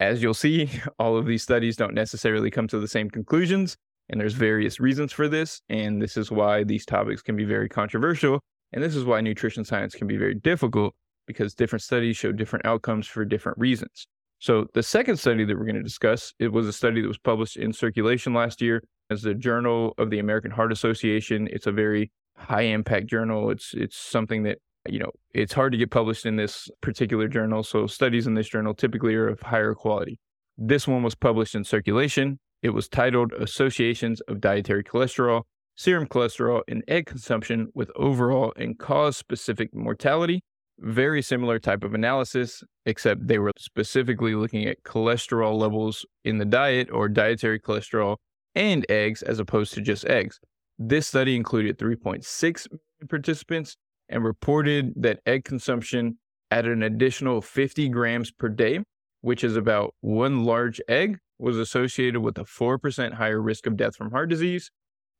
as 0.00 0.22
you'll 0.22 0.34
see, 0.34 0.70
all 0.98 1.16
of 1.16 1.26
these 1.26 1.42
studies 1.42 1.76
don't 1.76 1.94
necessarily 1.94 2.50
come 2.50 2.68
to 2.68 2.78
the 2.78 2.88
same 2.88 3.10
conclusions. 3.10 3.76
And 4.08 4.20
there's 4.20 4.34
various 4.34 4.78
reasons 4.78 5.12
for 5.12 5.28
this. 5.28 5.60
And 5.68 6.00
this 6.00 6.16
is 6.16 6.30
why 6.30 6.62
these 6.62 6.86
topics 6.86 7.22
can 7.22 7.36
be 7.36 7.44
very 7.44 7.68
controversial. 7.68 8.40
And 8.72 8.82
this 8.82 8.94
is 8.94 9.04
why 9.04 9.20
nutrition 9.20 9.64
science 9.64 9.94
can 9.94 10.06
be 10.06 10.16
very 10.16 10.34
difficult 10.34 10.94
because 11.26 11.54
different 11.54 11.82
studies 11.82 12.16
show 12.16 12.30
different 12.30 12.66
outcomes 12.66 13.06
for 13.06 13.24
different 13.24 13.58
reasons. 13.58 14.06
So 14.38 14.66
the 14.74 14.82
second 14.82 15.16
study 15.16 15.44
that 15.44 15.56
we're 15.56 15.64
going 15.64 15.76
to 15.76 15.82
discuss, 15.82 16.34
it 16.38 16.52
was 16.52 16.66
a 16.66 16.72
study 16.72 17.00
that 17.00 17.08
was 17.08 17.18
published 17.18 17.56
in 17.56 17.72
Circulation 17.72 18.34
last 18.34 18.60
year 18.60 18.82
as 19.10 19.22
the 19.22 19.34
Journal 19.34 19.94
of 19.98 20.10
the 20.10 20.18
American 20.18 20.50
Heart 20.50 20.72
Association. 20.72 21.48
It's 21.50 21.66
a 21.66 21.72
very 21.72 22.10
high 22.36 22.62
impact 22.62 23.06
journal. 23.06 23.50
It's 23.50 23.72
it's 23.74 23.96
something 23.96 24.42
that 24.42 24.58
you 24.88 24.98
know 24.98 25.10
it's 25.32 25.52
hard 25.52 25.72
to 25.72 25.78
get 25.78 25.90
published 25.90 26.26
in 26.26 26.36
this 26.36 26.68
particular 26.80 27.28
journal. 27.28 27.62
So 27.62 27.86
studies 27.86 28.26
in 28.26 28.34
this 28.34 28.48
journal 28.48 28.74
typically 28.74 29.14
are 29.14 29.28
of 29.28 29.40
higher 29.40 29.74
quality. 29.74 30.18
This 30.58 30.86
one 30.86 31.02
was 31.02 31.14
published 31.14 31.54
in 31.54 31.64
Circulation. 31.64 32.38
It 32.62 32.70
was 32.70 32.88
titled 32.88 33.32
Associations 33.34 34.20
of 34.22 34.40
Dietary 34.40 34.82
Cholesterol, 34.82 35.42
Serum 35.76 36.06
Cholesterol, 36.06 36.62
and 36.68 36.82
Egg 36.88 37.06
Consumption 37.06 37.68
with 37.74 37.90
Overall 37.96 38.52
and 38.56 38.78
Cause 38.78 39.16
Specific 39.16 39.74
Mortality 39.74 40.42
very 40.78 41.22
similar 41.22 41.58
type 41.58 41.84
of 41.84 41.94
analysis, 41.94 42.62
except 42.84 43.26
they 43.26 43.38
were 43.38 43.52
specifically 43.58 44.34
looking 44.34 44.66
at 44.66 44.82
cholesterol 44.82 45.58
levels 45.58 46.04
in 46.24 46.38
the 46.38 46.44
diet 46.44 46.88
or 46.92 47.08
dietary 47.08 47.58
cholesterol 47.58 48.16
and 48.54 48.86
eggs 48.88 49.22
as 49.22 49.38
opposed 49.38 49.74
to 49.74 49.80
just 49.80 50.04
eggs. 50.06 50.38
This 50.78 51.06
study 51.06 51.36
included 51.36 51.78
3.6 51.78 52.66
participants 53.08 53.76
and 54.08 54.24
reported 54.24 54.92
that 54.96 55.20
egg 55.26 55.44
consumption 55.44 56.18
at 56.50 56.66
an 56.66 56.82
additional 56.82 57.40
50 57.40 57.88
grams 57.88 58.30
per 58.30 58.48
day, 58.48 58.80
which 59.20 59.42
is 59.42 59.56
about 59.56 59.94
one 60.00 60.44
large 60.44 60.80
egg, 60.88 61.18
was 61.38 61.58
associated 61.58 62.20
with 62.20 62.38
a 62.38 62.44
4% 62.44 63.14
higher 63.14 63.40
risk 63.40 63.66
of 63.66 63.76
death 63.76 63.96
from 63.96 64.10
heart 64.10 64.28
disease. 64.28 64.70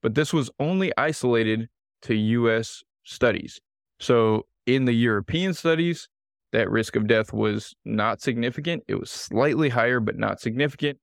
But 0.02 0.14
this 0.14 0.32
was 0.32 0.50
only 0.58 0.92
isolated 0.96 1.68
to 2.02 2.14
US 2.14 2.82
studies. 3.04 3.60
So 3.98 4.46
in 4.66 4.85
the 4.85 4.92
European 4.92 5.54
studies, 5.54 6.08
that 6.52 6.70
risk 6.70 6.96
of 6.96 7.06
death 7.06 7.32
was 7.32 7.75
not 7.85 8.20
significant. 8.20 8.82
It 8.88 8.96
was 8.96 9.11
slightly 9.11 9.68
higher, 9.68 10.00
but 10.00 10.16
not 10.16 10.40
significant. 10.40 10.99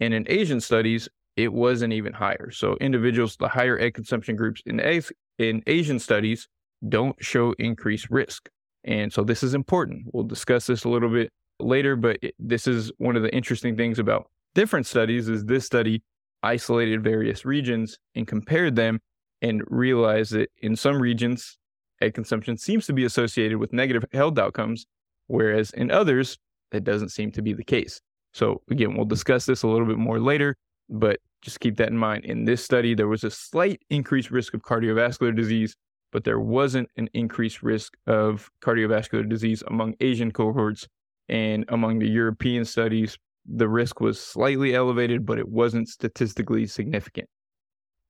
And 0.00 0.14
in 0.14 0.24
Asian 0.28 0.60
studies, 0.60 1.08
it 1.36 1.52
wasn't 1.52 1.92
even 1.92 2.12
higher. 2.12 2.50
So 2.50 2.76
individuals, 2.80 3.36
the 3.36 3.48
higher 3.48 3.78
egg 3.78 3.94
consumption 3.94 4.36
groups 4.36 4.62
in 4.66 4.80
eggs, 4.80 5.12
in 5.38 5.62
Asian 5.66 5.98
studies 5.98 6.48
don't 6.88 7.16
show 7.22 7.52
increased 7.58 8.08
risk. 8.10 8.48
And 8.84 9.12
so 9.12 9.24
this 9.24 9.42
is 9.42 9.54
important. 9.54 10.06
We'll 10.12 10.24
discuss 10.24 10.66
this 10.66 10.84
a 10.84 10.88
little 10.88 11.10
bit 11.10 11.30
later, 11.60 11.96
but 11.96 12.18
it, 12.22 12.34
this 12.38 12.66
is 12.66 12.92
one 12.98 13.16
of 13.16 13.22
the 13.22 13.34
interesting 13.34 13.76
things 13.76 13.98
about 13.98 14.30
different 14.54 14.86
studies 14.86 15.28
is 15.28 15.44
this 15.44 15.64
study 15.66 16.02
isolated 16.42 17.02
various 17.02 17.44
regions 17.44 17.98
and 18.14 18.26
compared 18.26 18.76
them 18.76 19.00
and 19.42 19.62
realized 19.68 20.32
that 20.32 20.50
in 20.58 20.76
some 20.76 21.00
regions 21.00 21.57
egg 22.00 22.14
consumption 22.14 22.56
seems 22.56 22.86
to 22.86 22.92
be 22.92 23.04
associated 23.04 23.58
with 23.58 23.72
negative 23.72 24.04
health 24.12 24.38
outcomes 24.38 24.86
whereas 25.28 25.70
in 25.70 25.90
others 25.90 26.36
that 26.72 26.84
doesn't 26.84 27.10
seem 27.10 27.30
to 27.32 27.42
be 27.42 27.52
the 27.52 27.64
case. 27.64 28.00
So 28.32 28.62
again, 28.70 28.96
we'll 28.96 29.06
discuss 29.06 29.46
this 29.46 29.62
a 29.62 29.68
little 29.68 29.86
bit 29.86 29.96
more 29.96 30.18
later, 30.18 30.56
but 30.90 31.20
just 31.40 31.60
keep 31.60 31.76
that 31.76 31.88
in 31.88 31.96
mind. 31.96 32.24
In 32.24 32.44
this 32.44 32.64
study, 32.64 32.94
there 32.94 33.08
was 33.08 33.24
a 33.24 33.30
slight 33.30 33.80
increased 33.90 34.30
risk 34.30 34.54
of 34.54 34.62
cardiovascular 34.62 35.34
disease, 35.34 35.76
but 36.10 36.24
there 36.24 36.40
wasn't 36.40 36.88
an 36.96 37.08
increased 37.14 37.62
risk 37.62 37.96
of 38.06 38.50
cardiovascular 38.60 39.28
disease 39.28 39.62
among 39.68 39.94
Asian 40.00 40.32
cohorts. 40.32 40.88
And 41.28 41.64
among 41.68 41.98
the 41.98 42.08
European 42.08 42.64
studies, 42.64 43.16
the 43.46 43.68
risk 43.68 44.00
was 44.00 44.18
slightly 44.18 44.74
elevated, 44.74 45.26
but 45.26 45.38
it 45.38 45.48
wasn't 45.48 45.88
statistically 45.88 46.66
significant. 46.66 47.28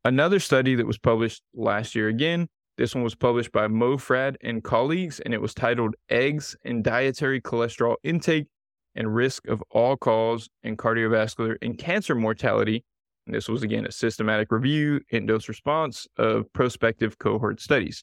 Another 0.05 0.39
study 0.39 0.77
that 0.77 0.87
was 0.87 0.99
published 0.99 1.43
last 1.53 1.95
year 1.95 2.09
again, 2.09 2.49
this 2.79 2.95
one 2.95 3.05
was 3.05 3.15
published 3.15 3.53
by 3.53 3.67
Mofrad 3.67 4.37
and 4.41 4.65
colleagues, 4.65 5.21
and 5.21 5.35
it 5.35 5.43
was 5.43 5.53
titled 5.53 5.95
Eggs 6.09 6.57
and 6.65 6.83
Dietary 6.83 7.41
Cholesterol 7.43 7.97
Intake 8.03 8.47
and 8.95 9.15
Risk 9.15 9.47
of 9.47 9.63
All 9.71 9.99
Cause 9.99 10.49
and 10.63 10.79
Cardiovascular 10.79 11.57
and 11.61 11.77
Cancer 11.77 12.15
Mortality 12.15 12.85
and 13.29 13.35
this 13.35 13.49
was 13.49 13.63
again 13.63 13.85
a 13.85 13.93
systematic 13.93 14.51
review 14.51 15.03
and 15.13 15.29
dose 15.29 15.49
response 15.49 16.09
of 16.17 16.51
prospective 16.55 17.19
cohort 17.19 17.61
studies. 17.61 18.03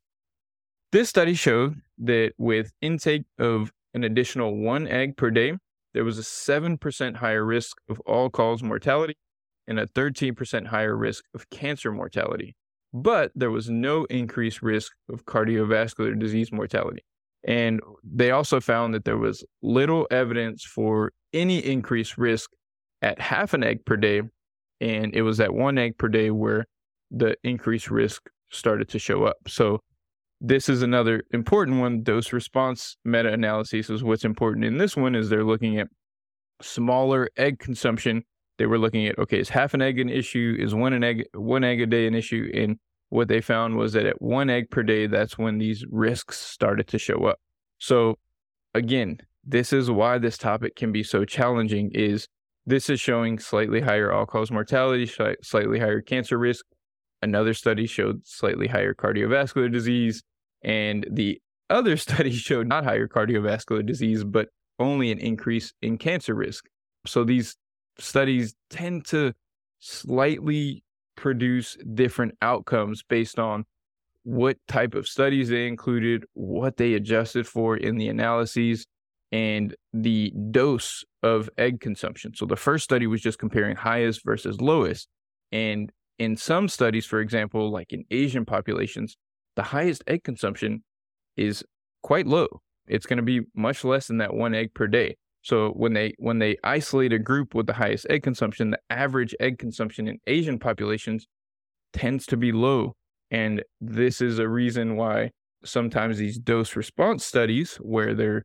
This 0.92 1.10
study 1.10 1.34
showed 1.34 1.82
that 1.98 2.34
with 2.38 2.72
intake 2.80 3.24
of 3.40 3.72
an 3.96 4.04
additional 4.04 4.56
one 4.56 4.88
egg 4.88 5.18
per 5.18 5.32
day, 5.32 5.54
there 5.96 6.04
was 6.04 6.20
a 6.20 6.22
7% 6.22 7.16
higher 7.16 7.44
risk 7.44 7.78
of 7.90 8.00
all 8.02 8.30
cause 8.30 8.62
mortality 8.62 9.18
and 9.66 9.80
a 9.80 9.88
13% 9.88 10.68
higher 10.68 10.96
risk 10.96 11.26
of 11.34 11.50
cancer 11.50 11.92
mortality. 11.92 12.56
But 12.98 13.32
there 13.36 13.52
was 13.52 13.70
no 13.70 14.06
increased 14.06 14.62
risk 14.62 14.94
of 15.12 15.26
cardiovascular 15.26 16.18
disease 16.18 16.52
mortality. 16.52 17.04
And 17.46 17.82
they 18.04 18.32
also 18.32 18.62
found 18.62 18.94
that 18.94 19.04
there 19.04 19.18
was 19.18 19.44
little 19.62 20.08
evidence 20.12 20.64
for 20.64 21.12
any 21.34 21.60
increased 21.60 22.18
risk 22.18 22.50
at 23.02 23.20
half 23.20 23.54
an 23.54 23.64
egg 23.64 23.86
per 23.86 23.98
day 23.98 24.22
and 24.82 25.14
it 25.14 25.22
was 25.22 25.40
at 25.40 25.54
one 25.54 25.78
egg 25.78 25.98
per 25.98 26.08
day 26.08 26.32
where 26.32 26.66
the 27.12 27.36
increased 27.44 27.90
risk 27.90 28.30
started 28.52 28.90
to 28.90 29.00
show 29.00 29.24
up. 29.24 29.38
So 29.48 29.80
this 30.42 30.70
is 30.70 30.82
another 30.82 31.24
important 31.32 31.80
one. 31.80 32.04
Dose 32.04 32.34
response 32.34 32.98
meta 33.06 33.32
analysis 33.32 33.90
is 33.90 34.04
what's 34.04 34.26
important 34.26 34.66
in 34.66 34.78
this 34.78 34.96
one 34.98 35.16
is 35.16 35.30
they're 35.30 35.44
looking 35.44 35.80
at 35.80 35.88
smaller 36.62 37.30
egg 37.38 37.60
consumption. 37.60 38.24
They 38.58 38.66
were 38.66 38.80
looking 38.80 39.08
at 39.08 39.20
okay, 39.20 39.40
is 39.40 39.50
half 39.50 39.74
an 39.74 39.82
egg 39.82 40.00
an 40.00 40.10
issue? 40.10 40.56
Is 40.60 40.74
one 40.74 40.94
an 40.94 41.04
egg 41.04 41.26
one 41.34 41.64
egg 41.64 41.82
a 41.82 41.86
day 41.86 42.08
an 42.08 42.16
issue? 42.16 42.50
And 42.54 42.78
what 43.10 43.28
they 43.28 43.42
found 43.42 43.76
was 43.76 43.94
that 43.94 44.06
at 44.06 44.22
one 44.22 44.50
egg 44.50 44.70
per 44.72 44.84
day, 44.84 45.08
that's 45.08 45.38
when 45.38 45.58
these 45.58 45.86
risks 45.90 46.38
started 46.38 46.88
to 46.88 46.98
show 46.98 47.26
up. 47.26 47.40
So 47.80 48.18
again, 48.74 49.18
this 49.44 49.72
is 49.72 49.92
why 49.92 50.18
this 50.18 50.38
topic 50.38 50.76
can 50.76 50.92
be 50.92 51.04
so 51.04 51.26
challenging 51.26 51.92
is 51.94 52.28
this 52.66 52.90
is 52.90 53.00
showing 53.00 53.38
slightly 53.38 53.82
higher 53.82 54.12
all 54.12 54.26
cause 54.26 54.52
mortality, 54.52 55.10
slightly 55.42 55.80
higher 55.80 56.02
cancer 56.02 56.38
risk. 56.38 56.66
Another 57.22 57.54
study 57.54 57.86
showed 57.86 58.26
slightly 58.26 58.68
higher 58.68 58.94
cardiovascular 58.94 59.72
disease. 59.72 60.24
And 60.64 61.08
the 61.12 61.40
other 61.70 61.96
study 62.06 62.32
showed 62.32 62.68
not 62.68 62.84
higher 62.84 63.08
cardiovascular 63.08 63.86
disease, 63.86 64.24
but 64.24 64.50
only 64.80 65.12
an 65.12 65.20
increase 65.20 65.74
in 65.82 65.98
cancer 65.98 66.34
risk. 66.34 66.66
So 67.06 67.24
these 67.24 67.56
studies 68.00 68.56
tend 68.70 69.06
to 69.06 69.34
slightly 69.80 70.84
produce 71.16 71.78
different 71.94 72.36
outcomes 72.42 73.04
based 73.04 73.40
on 73.40 73.66
what 74.24 74.58
type 74.68 74.96
of 74.96 75.08
studies 75.08 75.50
they 75.50 75.68
included, 75.68 76.26
what 76.34 76.78
they 76.78 76.94
adjusted 76.94 77.48
for 77.48 77.78
in 77.78 77.98
the 77.98 78.08
analyses, 78.08 78.88
and 79.32 79.76
the 79.94 80.32
dose 80.52 81.04
of 81.24 81.50
egg 81.58 81.80
consumption. 81.80 82.34
So 82.36 82.46
the 82.46 82.56
first 82.56 82.84
study 82.84 83.08
was 83.08 83.22
just 83.22 83.38
comparing 83.38 83.76
highest 83.76 84.24
versus 84.24 84.62
lowest. 84.62 85.08
And 85.52 85.92
in 86.18 86.38
some 86.38 86.68
studies, 86.68 87.06
for 87.06 87.20
example, 87.20 87.72
like 87.72 87.92
in 87.92 88.06
Asian 88.12 88.46
populations, 88.46 89.18
the 89.56 89.64
highest 89.64 90.04
egg 90.08 90.24
consumption 90.24 90.84
is 91.38 91.64
quite 92.02 92.28
low. 92.28 92.48
It's 92.88 93.06
going 93.06 93.18
to 93.18 93.24
be 93.24 93.42
much 93.56 93.84
less 93.84 94.08
than 94.08 94.18
that 94.20 94.34
one 94.34 94.54
egg 94.54 94.74
per 94.74 94.88
day. 94.88 95.18
So 95.46 95.70
when 95.70 95.94
they 95.94 96.16
when 96.18 96.40
they 96.40 96.58
isolate 96.64 97.14
a 97.14 97.20
group 97.20 97.54
with 97.54 97.68
the 97.68 97.74
highest 97.74 98.08
egg 98.10 98.24
consumption, 98.24 98.72
the 98.72 98.80
average 98.90 99.36
egg 99.40 99.60
consumption 99.60 100.08
in 100.08 100.18
Asian 100.26 100.58
populations 100.58 101.28
tends 101.94 102.26
to 102.28 102.38
be 102.38 102.52
low. 102.52 102.96
And 103.30 103.64
this 103.80 104.22
is 104.22 104.40
a 104.40 104.50
reason 104.50 104.96
why 104.96 105.30
sometimes 105.64 106.18
these 106.18 106.40
dose 106.40 106.76
response 106.76 107.24
studies 107.24 107.76
where 107.76 108.16
they're 108.16 108.42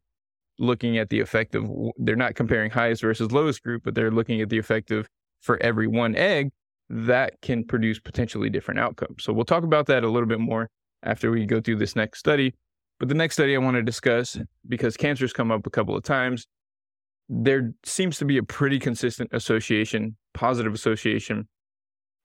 looking 0.59 0.99
at 0.99 1.09
the 1.09 1.21
effect 1.21 1.55
of 1.55 1.71
they're 1.97 2.17
not 2.17 2.35
comparing 2.35 2.71
highest 2.71 3.01
versus 3.01 3.33
lowest 3.33 3.63
group, 3.63 3.81
but 3.83 3.95
they're 3.95 4.11
looking 4.11 4.43
at 4.43 4.51
the 4.51 4.59
effect 4.59 4.91
of 4.91 5.09
for 5.41 5.57
every 5.63 5.87
one 5.87 6.15
egg 6.15 6.51
that 6.91 7.41
can 7.41 7.65
produce 7.65 7.99
potentially 7.99 8.51
different 8.51 8.79
outcomes. 8.79 9.25
So 9.25 9.33
we'll 9.33 9.47
talk 9.47 9.65
about 9.65 9.87
that 9.87 10.05
a 10.05 10.11
little 10.11 10.29
bit 10.29 10.41
more 10.41 10.69
after 11.03 11.31
we 11.31 11.47
go 11.47 11.63
through 11.63 11.77
this 11.77 11.97
next 11.97 12.19
study. 12.19 12.53
But 12.99 13.09
the 13.09 13.15
next 13.15 13.37
study 13.37 13.55
I 13.55 13.59
want 13.59 13.77
to 13.77 13.83
discuss, 13.83 14.39
because 14.69 14.99
cancer's 14.99 15.33
come 15.33 15.51
up 15.51 15.67
a 15.67 15.71
couple 15.71 15.97
of 15.97 16.03
times, 16.03 16.47
there 17.33 17.73
seems 17.85 18.19
to 18.19 18.25
be 18.25 18.39
a 18.39 18.43
pretty 18.43 18.81
consistent 18.81 19.31
association, 19.33 20.17
positive 20.35 20.75
association. 20.75 21.49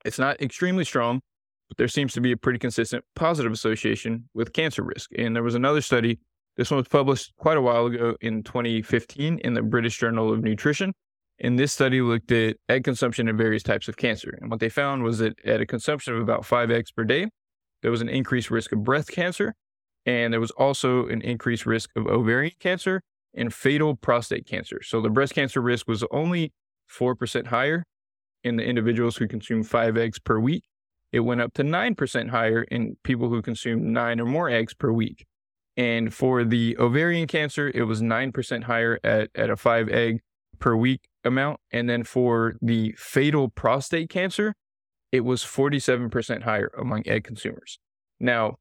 It's 0.04 0.18
not 0.18 0.42
extremely 0.42 0.84
strong, 0.84 1.22
but 1.70 1.78
there 1.78 1.88
seems 1.88 2.14
to 2.14 2.22
be 2.22 2.32
a 2.32 2.38
pretty 2.38 2.58
consistent 2.58 3.06
positive 3.16 3.52
association 3.52 4.30
with 4.34 4.52
cancer 4.52 4.84
risk. 4.84 5.12
And 5.16 5.36
there 5.36 5.44
was 5.44 5.54
another 5.54 5.82
study 5.82 6.20
this 6.58 6.72
one 6.72 6.78
was 6.78 6.88
published 6.88 7.34
quite 7.38 7.58
a 7.58 7.62
while 7.62 7.86
ago 7.86 8.16
in 8.22 8.42
2015 8.42 9.40
in 9.40 9.54
the 9.54 9.62
British 9.62 10.00
Journal 10.00 10.32
of 10.34 10.42
Nutrition. 10.42 10.94
And 11.40 11.60
this 11.60 11.74
study 11.74 12.02
looked 12.02 12.32
at 12.32 12.56
egg 12.70 12.86
consumption 12.86 13.28
in 13.28 13.36
various 13.36 13.62
types 13.62 13.90
of 13.90 13.98
cancer. 13.98 14.38
And 14.42 14.50
what 14.50 14.62
they 14.62 14.70
found 14.70 15.04
was 15.04 15.18
that 15.20 15.38
at 15.46 15.60
a 15.60 15.66
consumption 15.66 16.16
of 16.16 16.22
about 16.22 16.46
five 16.46 16.72
eggs 16.72 16.92
per 16.92 17.04
day, 17.04 17.30
there 17.82 17.92
was 17.92 18.02
an 18.02 18.08
increased 18.08 18.50
risk 18.50 18.72
of 18.72 18.84
breast 18.84 19.10
cancer. 19.10 19.54
And 20.06 20.32
there 20.32 20.40
was 20.40 20.52
also 20.52 21.08
an 21.08 21.22
increased 21.22 21.66
risk 21.66 21.90
of 21.98 22.08
ovarian 22.08 22.54
cancer 22.60 23.02
and 23.36 23.54
fatal 23.54 23.96
prostate 23.96 24.46
cancer. 24.46 24.82
So 24.82 25.02
the 25.02 25.10
breast 25.10 25.36
cancer 25.36 25.62
risk 25.62 25.88
was 25.88 26.04
only 26.12 26.54
4% 26.90 27.48
higher 27.48 27.84
in 28.44 28.56
the 28.58 28.64
individuals 28.64 29.18
who 29.18 29.28
consumed 29.28 29.68
five 29.68 29.98
eggs 29.98 30.20
per 30.20 30.40
week. 30.40 30.64
It 31.12 31.22
went 31.22 31.42
up 31.42 31.54
to 31.54 31.64
9% 31.64 32.30
higher 32.30 32.64
in 32.64 32.98
people 33.04 33.30
who 33.30 33.42
consumed 33.42 33.84
nine 33.84 34.20
or 34.20 34.26
more 34.26 34.50
eggs 34.50 34.74
per 34.74 34.92
week. 34.92 35.26
And 35.78 36.14
for 36.14 36.44
the 36.44 36.78
ovarian 36.78 37.28
cancer, 37.28 37.72
it 37.74 37.84
was 37.84 38.02
9% 38.02 38.64
higher 38.64 39.00
at, 39.04 39.30
at 39.36 39.50
a 39.50 39.58
five 39.58 39.90
egg 39.90 40.22
per 40.60 40.76
week 40.76 41.02
amount. 41.24 41.60
And 41.72 41.90
then 41.90 42.04
for 42.04 42.56
the 42.62 42.94
fatal 42.98 43.50
prostate 43.50 44.10
cancer, 44.10 44.54
it 45.12 45.22
was 45.22 45.44
47% 45.44 46.44
higher 46.44 46.72
among 46.78 47.04
egg 47.08 47.24
consumers. 47.24 47.80
Now, 48.20 48.56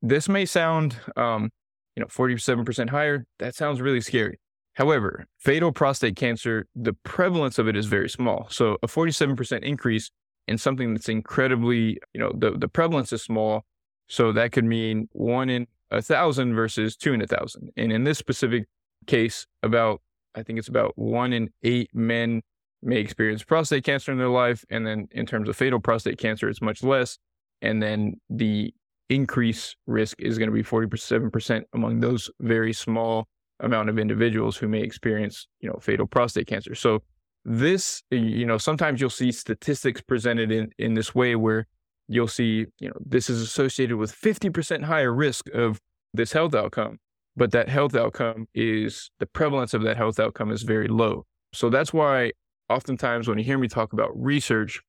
this 0.00 0.28
may 0.28 0.44
sound, 0.44 0.96
um, 1.16 1.50
you 1.96 2.00
know, 2.00 2.06
47% 2.06 2.90
higher. 2.90 3.26
That 3.38 3.54
sounds 3.54 3.80
really 3.80 4.00
scary. 4.00 4.38
However, 4.74 5.26
fatal 5.38 5.72
prostate 5.72 6.16
cancer, 6.16 6.66
the 6.74 6.94
prevalence 7.04 7.58
of 7.58 7.68
it 7.68 7.76
is 7.76 7.86
very 7.86 8.08
small. 8.08 8.46
So 8.50 8.78
a 8.82 8.86
47% 8.86 9.62
increase 9.62 10.10
in 10.48 10.58
something 10.58 10.94
that's 10.94 11.08
incredibly, 11.08 11.98
you 12.14 12.20
know, 12.20 12.32
the, 12.34 12.52
the 12.52 12.68
prevalence 12.68 13.12
is 13.12 13.22
small. 13.22 13.64
So 14.08 14.32
that 14.32 14.52
could 14.52 14.64
mean 14.64 15.08
one 15.12 15.50
in 15.50 15.66
a 15.90 16.00
thousand 16.00 16.54
versus 16.54 16.96
two 16.96 17.12
in 17.12 17.22
a 17.22 17.26
thousand. 17.26 17.70
And 17.76 17.92
in 17.92 18.04
this 18.04 18.18
specific 18.18 18.64
case, 19.06 19.46
about 19.62 20.00
I 20.34 20.42
think 20.42 20.58
it's 20.58 20.68
about 20.68 20.96
one 20.96 21.32
in 21.32 21.50
eight 21.62 21.90
men 21.92 22.42
may 22.82 22.96
experience 22.96 23.44
prostate 23.44 23.84
cancer 23.84 24.10
in 24.10 24.18
their 24.18 24.28
life. 24.28 24.64
And 24.70 24.86
then 24.86 25.08
in 25.12 25.26
terms 25.26 25.48
of 25.48 25.56
fatal 25.56 25.80
prostate 25.80 26.18
cancer, 26.18 26.48
it's 26.48 26.62
much 26.62 26.82
less. 26.82 27.18
And 27.60 27.82
then 27.82 28.20
the 28.28 28.74
increase 29.12 29.76
risk 29.86 30.20
is 30.20 30.38
going 30.38 30.48
to 30.48 30.54
be 30.54 30.62
47% 30.62 31.62
among 31.74 32.00
those 32.00 32.30
very 32.40 32.72
small 32.72 33.26
amount 33.60 33.90
of 33.90 33.98
individuals 33.98 34.56
who 34.56 34.68
may 34.68 34.80
experience, 34.80 35.46
you 35.60 35.68
know, 35.68 35.78
fatal 35.80 36.06
prostate 36.06 36.46
cancer. 36.46 36.74
So 36.74 37.02
this, 37.44 38.02
you 38.10 38.46
know, 38.46 38.56
sometimes 38.56 39.00
you'll 39.00 39.10
see 39.10 39.30
statistics 39.30 40.00
presented 40.00 40.50
in, 40.50 40.70
in 40.78 40.94
this 40.94 41.14
way 41.14 41.36
where 41.36 41.66
you'll 42.08 42.26
see, 42.28 42.66
you 42.78 42.88
know, 42.88 42.96
this 43.04 43.28
is 43.28 43.42
associated 43.42 43.96
with 43.96 44.14
50% 44.14 44.84
higher 44.84 45.12
risk 45.12 45.48
of 45.50 45.78
this 46.14 46.32
health 46.32 46.54
outcome. 46.54 46.98
but 47.34 47.50
that 47.52 47.68
health 47.68 47.94
outcome 47.94 48.46
is 48.54 49.10
the 49.18 49.26
prevalence 49.26 49.72
of 49.72 49.82
that 49.82 49.96
health 49.96 50.20
outcome 50.20 50.50
is 50.50 50.62
very 50.62 50.88
low. 50.88 51.24
So 51.54 51.70
that's 51.70 51.92
why 51.92 52.32
oftentimes 52.68 53.28
when 53.28 53.38
you 53.38 53.44
hear 53.44 53.58
me 53.58 53.68
talk 53.68 53.92
about 53.92 54.10
research, 54.14 54.80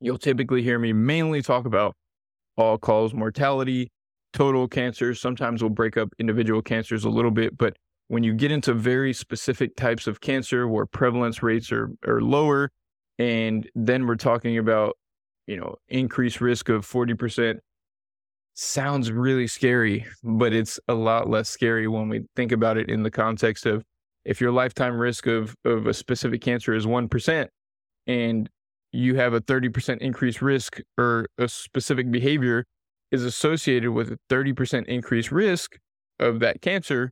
you'll 0.00 0.18
typically 0.18 0.62
hear 0.62 0.78
me 0.78 0.92
mainly 0.92 1.42
talk 1.42 1.64
about 1.66 1.94
all 2.56 2.78
cause 2.78 3.14
mortality, 3.14 3.90
total 4.32 4.68
cancers. 4.68 5.20
Sometimes 5.20 5.62
we'll 5.62 5.70
break 5.70 5.96
up 5.96 6.08
individual 6.18 6.62
cancers 6.62 7.04
a 7.04 7.10
little 7.10 7.30
bit, 7.30 7.56
but 7.56 7.76
when 8.08 8.22
you 8.22 8.34
get 8.34 8.50
into 8.50 8.74
very 8.74 9.12
specific 9.12 9.74
types 9.76 10.06
of 10.06 10.20
cancer 10.20 10.68
where 10.68 10.86
prevalence 10.86 11.42
rates 11.42 11.72
are, 11.72 11.90
are 12.06 12.20
lower, 12.20 12.70
and 13.18 13.68
then 13.74 14.06
we're 14.06 14.16
talking 14.16 14.58
about, 14.58 14.96
you 15.46 15.56
know, 15.56 15.76
increased 15.88 16.40
risk 16.40 16.68
of 16.68 16.86
40%, 16.86 17.58
sounds 18.54 19.10
really 19.10 19.46
scary, 19.46 20.06
but 20.22 20.52
it's 20.52 20.78
a 20.88 20.94
lot 20.94 21.28
less 21.28 21.48
scary 21.48 21.88
when 21.88 22.08
we 22.08 22.22
think 22.36 22.52
about 22.52 22.76
it 22.76 22.90
in 22.90 23.02
the 23.02 23.10
context 23.10 23.64
of 23.64 23.82
if 24.24 24.40
your 24.40 24.52
lifetime 24.52 24.96
risk 24.96 25.26
of, 25.26 25.54
of 25.64 25.86
a 25.86 25.94
specific 25.94 26.40
cancer 26.42 26.74
is 26.74 26.86
1% 26.86 27.48
and 28.06 28.48
you 28.92 29.16
have 29.16 29.32
a 29.32 29.40
30% 29.40 29.98
increased 29.98 30.42
risk 30.42 30.80
or 30.98 31.26
a 31.38 31.48
specific 31.48 32.10
behavior 32.10 32.64
is 33.10 33.24
associated 33.24 33.90
with 33.90 34.12
a 34.12 34.18
30% 34.30 34.86
increased 34.86 35.32
risk 35.32 35.78
of 36.18 36.40
that 36.40 36.60
cancer, 36.62 37.10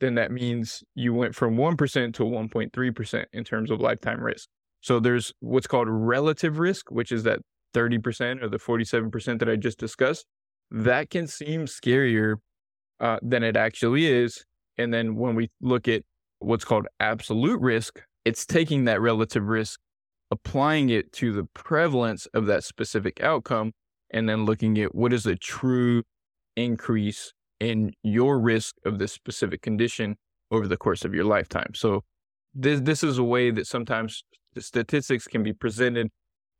then 0.00 0.14
that 0.14 0.30
means 0.30 0.82
you 0.94 1.14
went 1.14 1.34
from 1.34 1.56
1% 1.56 2.14
to 2.14 2.22
1.3% 2.22 3.24
in 3.32 3.44
terms 3.44 3.70
of 3.70 3.80
lifetime 3.80 4.20
risk. 4.20 4.48
So 4.80 5.00
there's 5.00 5.32
what's 5.40 5.66
called 5.66 5.88
relative 5.90 6.58
risk, 6.58 6.90
which 6.90 7.10
is 7.10 7.24
that 7.24 7.40
30% 7.74 8.42
or 8.42 8.48
the 8.48 8.58
47% 8.58 9.38
that 9.38 9.48
I 9.48 9.56
just 9.56 9.78
discussed. 9.78 10.26
That 10.70 11.10
can 11.10 11.26
seem 11.26 11.66
scarier 11.66 12.36
uh, 13.00 13.18
than 13.22 13.42
it 13.42 13.56
actually 13.56 14.06
is. 14.06 14.44
And 14.78 14.92
then 14.92 15.16
when 15.16 15.34
we 15.34 15.50
look 15.60 15.88
at 15.88 16.02
what's 16.38 16.64
called 16.64 16.86
absolute 17.00 17.60
risk, 17.60 18.02
it's 18.24 18.44
taking 18.44 18.84
that 18.84 19.00
relative 19.00 19.44
risk, 19.44 19.78
applying 20.30 20.88
it 20.90 21.12
to 21.12 21.32
the 21.32 21.44
prevalence 21.54 22.26
of 22.34 22.46
that 22.46 22.64
specific 22.64 23.22
outcome, 23.22 23.72
and 24.10 24.28
then 24.28 24.44
looking 24.44 24.78
at 24.78 24.94
what 24.94 25.12
is 25.12 25.24
the 25.24 25.36
true 25.36 26.02
increase 26.56 27.32
in 27.60 27.92
your 28.02 28.38
risk 28.38 28.74
of 28.84 28.98
this 28.98 29.12
specific 29.12 29.62
condition 29.62 30.16
over 30.50 30.68
the 30.68 30.76
course 30.76 31.04
of 31.04 31.14
your 31.14 31.24
lifetime. 31.24 31.72
So 31.74 32.02
this 32.54 32.80
this 32.80 33.02
is 33.02 33.18
a 33.18 33.24
way 33.24 33.50
that 33.50 33.66
sometimes 33.66 34.24
statistics 34.58 35.26
can 35.26 35.42
be 35.42 35.52
presented 35.52 36.08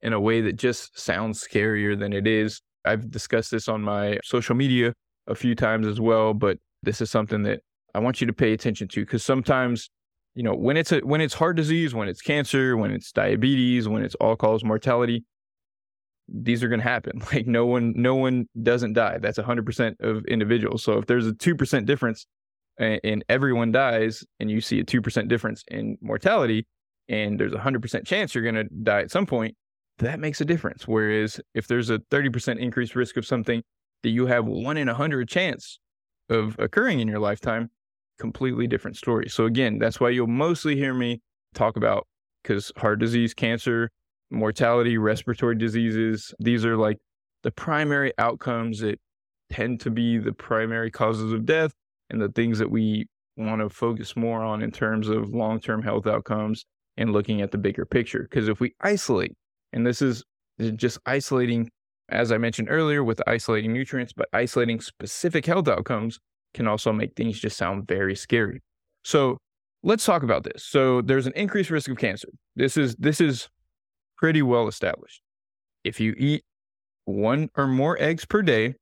in 0.02 0.12
a 0.12 0.20
way 0.20 0.40
that 0.42 0.56
just 0.56 0.99
sounds 0.99 1.42
scarier 1.42 1.99
than 1.99 2.12
it 2.12 2.26
is. 2.26 2.61
I've 2.85 3.11
discussed 3.11 3.50
this 3.50 3.68
on 3.68 3.82
my 3.82 4.18
social 4.23 4.54
media 4.54 4.92
a 5.26 5.35
few 5.35 5.54
times 5.54 5.87
as 5.87 6.00
well, 6.00 6.35
but 6.35 6.58
this 6.82 7.00
is 7.00 7.11
something 7.11 7.42
that 7.44 7.61
I 7.94 7.99
want 7.99 8.20
you 8.20 8.26
to 8.26 8.32
pay 8.32 8.52
attention 8.52 8.88
to 8.88 9.00
because 9.00 9.25
sometimes, 9.25 9.88
you 10.37 10.43
know, 10.43 10.55
when 10.55 10.76
it's 10.76 10.93
a, 10.93 11.00
when 11.00 11.23
it's 11.23 11.33
heart 11.33 11.57
disease, 11.57 11.95
when 11.95 12.09
it's 12.09 12.21
cancer, 12.21 12.76
when 12.76 12.90
it's 12.90 13.11
diabetes, 13.11 13.88
when 13.88 14.05
it's 14.05 14.14
all 14.16 14.37
cause 14.37 14.62
mortality, 14.62 15.25
these 16.28 16.62
are 16.62 16.69
going 16.69 16.81
to 16.81 16.88
happen. 16.88 17.23
Like 17.33 17.47
no 17.47 17.64
one, 17.64 17.95
no 17.97 18.14
one 18.14 18.47
doesn't 18.62 18.93
die. 18.93 19.19
That's 19.19 19.38
100% 19.38 19.95
of 20.00 20.25
individuals. 20.26 20.85
So 20.85 20.99
if 20.99 21.07
there's 21.07 21.26
a 21.26 21.33
2% 21.33 21.87
difference 21.87 22.26
and, 22.78 23.00
and 23.02 23.25
everyone 23.31 23.73
dies 23.73 24.25
and 24.38 24.50
you 24.50 24.61
see 24.61 24.78
a 24.78 24.85
2% 24.85 25.26
difference 25.26 25.64
in 25.69 25.97
mortality 26.02 26.66
and 27.09 27.40
there's 27.40 27.55
a 27.55 27.59
100% 27.59 28.07
chance 28.07 28.35
you're 28.35 28.45
going 28.45 28.57
to 28.57 28.64
die 28.83 29.00
at 29.00 29.11
some 29.11 29.25
point, 29.25 29.57
that 29.99 30.21
makes 30.21 30.43
a 30.43 30.45
difference. 30.45 30.87
Whereas 30.87 31.40
if 31.55 31.66
there's 31.66 31.88
a 31.88 31.99
30% 32.11 32.59
increased 32.59 32.95
risk 32.95 33.16
of 33.16 33.25
something 33.25 33.62
that 34.02 34.11
you 34.11 34.26
have 34.26 34.45
one 34.45 34.76
in 34.76 34.90
a 34.90 34.95
hundred 34.95 35.31
chance 35.31 35.78
of 36.28 36.57
occurring 36.59 37.00
in 37.00 37.09
your 37.09 37.21
lifetime, 37.21 37.71
completely 38.18 38.66
different 38.66 38.96
story. 38.96 39.28
So 39.28 39.46
again, 39.46 39.78
that's 39.78 40.00
why 40.00 40.11
you'll 40.11 40.26
mostly 40.26 40.76
hear 40.76 40.94
me 40.94 41.20
talk 41.54 41.76
about 41.76 42.06
because 42.42 42.73
heart 42.76 42.99
disease, 42.99 43.35
cancer, 43.35 43.90
mortality, 44.30 44.99
respiratory 44.99 45.56
diseases. 45.56 46.35
These 46.38 46.64
are 46.64 46.76
like 46.76 46.99
the 47.42 47.50
primary 47.50 48.12
outcomes 48.18 48.81
that 48.81 48.98
tend 49.50 49.81
to 49.81 49.90
be 49.90 50.18
the 50.18 50.33
primary 50.33 50.90
causes 50.90 51.33
of 51.33 51.46
death 51.46 51.72
and 52.11 52.20
the 52.20 52.29
things 52.29 52.59
that 52.59 52.70
we 52.70 53.07
want 53.37 53.61
to 53.61 53.68
focus 53.68 54.16
more 54.16 54.42
on 54.42 54.62
in 54.62 54.70
terms 54.70 55.09
of 55.09 55.31
long 55.31 55.61
term 55.61 55.83
health 55.83 56.07
outcomes 56.07 56.64
and 56.96 57.12
looking 57.12 57.42
at 57.42 57.50
the 57.50 57.59
bigger 57.59 57.85
picture. 57.85 58.22
Because 58.22 58.48
if 58.48 58.61
we 58.61 58.74
isolate, 58.81 59.33
and 59.72 59.87
this 59.87 60.00
is 60.00 60.24
just 60.76 60.98
isolating, 61.07 61.68
as 62.09 62.33
I 62.33 62.38
mentioned 62.38 62.68
earlier, 62.70 63.05
with 63.05 63.20
isolating 63.26 63.72
nutrients, 63.72 64.12
but 64.12 64.29
isolating 64.33 64.81
specific 64.81 65.44
health 65.44 65.68
outcomes 65.68 66.18
can 66.54 66.66
also 66.66 66.92
make 66.92 67.14
things 67.14 67.38
just 67.38 67.56
sound 67.56 67.87
very 67.87 68.16
scary. 68.16 68.62
So 69.04 69.38
let's 69.82 70.04
talk 70.04 70.22
about 70.22 70.44
this. 70.44 70.64
So 70.64 71.02
there's 71.02 71.26
an 71.26 71.32
increased 71.37 71.70
risk 71.70 71.90
of 71.90 71.96
cancer. 71.98 72.28
This 72.54 72.76
is 72.76 72.96
this 72.96 73.20
is 73.20 73.48
pretty 74.16 74.42
well 74.42 74.68
established. 74.68 75.20
If 75.85 76.00
you 76.00 76.14
eat 76.16 76.42
one 77.04 77.48
or 77.56 77.66
more 77.66 77.96
eggs 78.00 78.24
per 78.24 78.42
day, 78.42 78.74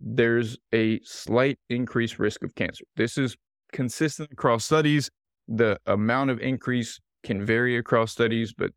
there's 0.00 0.58
a 0.72 1.00
slight 1.02 1.58
increased 1.68 2.18
risk 2.18 2.44
of 2.44 2.54
cancer. 2.54 2.84
This 2.96 3.18
is 3.18 3.36
consistent 3.72 4.30
across 4.32 4.64
studies. 4.64 5.10
The 5.48 5.78
amount 5.86 6.30
of 6.30 6.40
increase 6.40 7.00
can 7.24 7.44
vary 7.44 7.76
across 7.76 8.12
studies, 8.12 8.52
but 8.56 8.70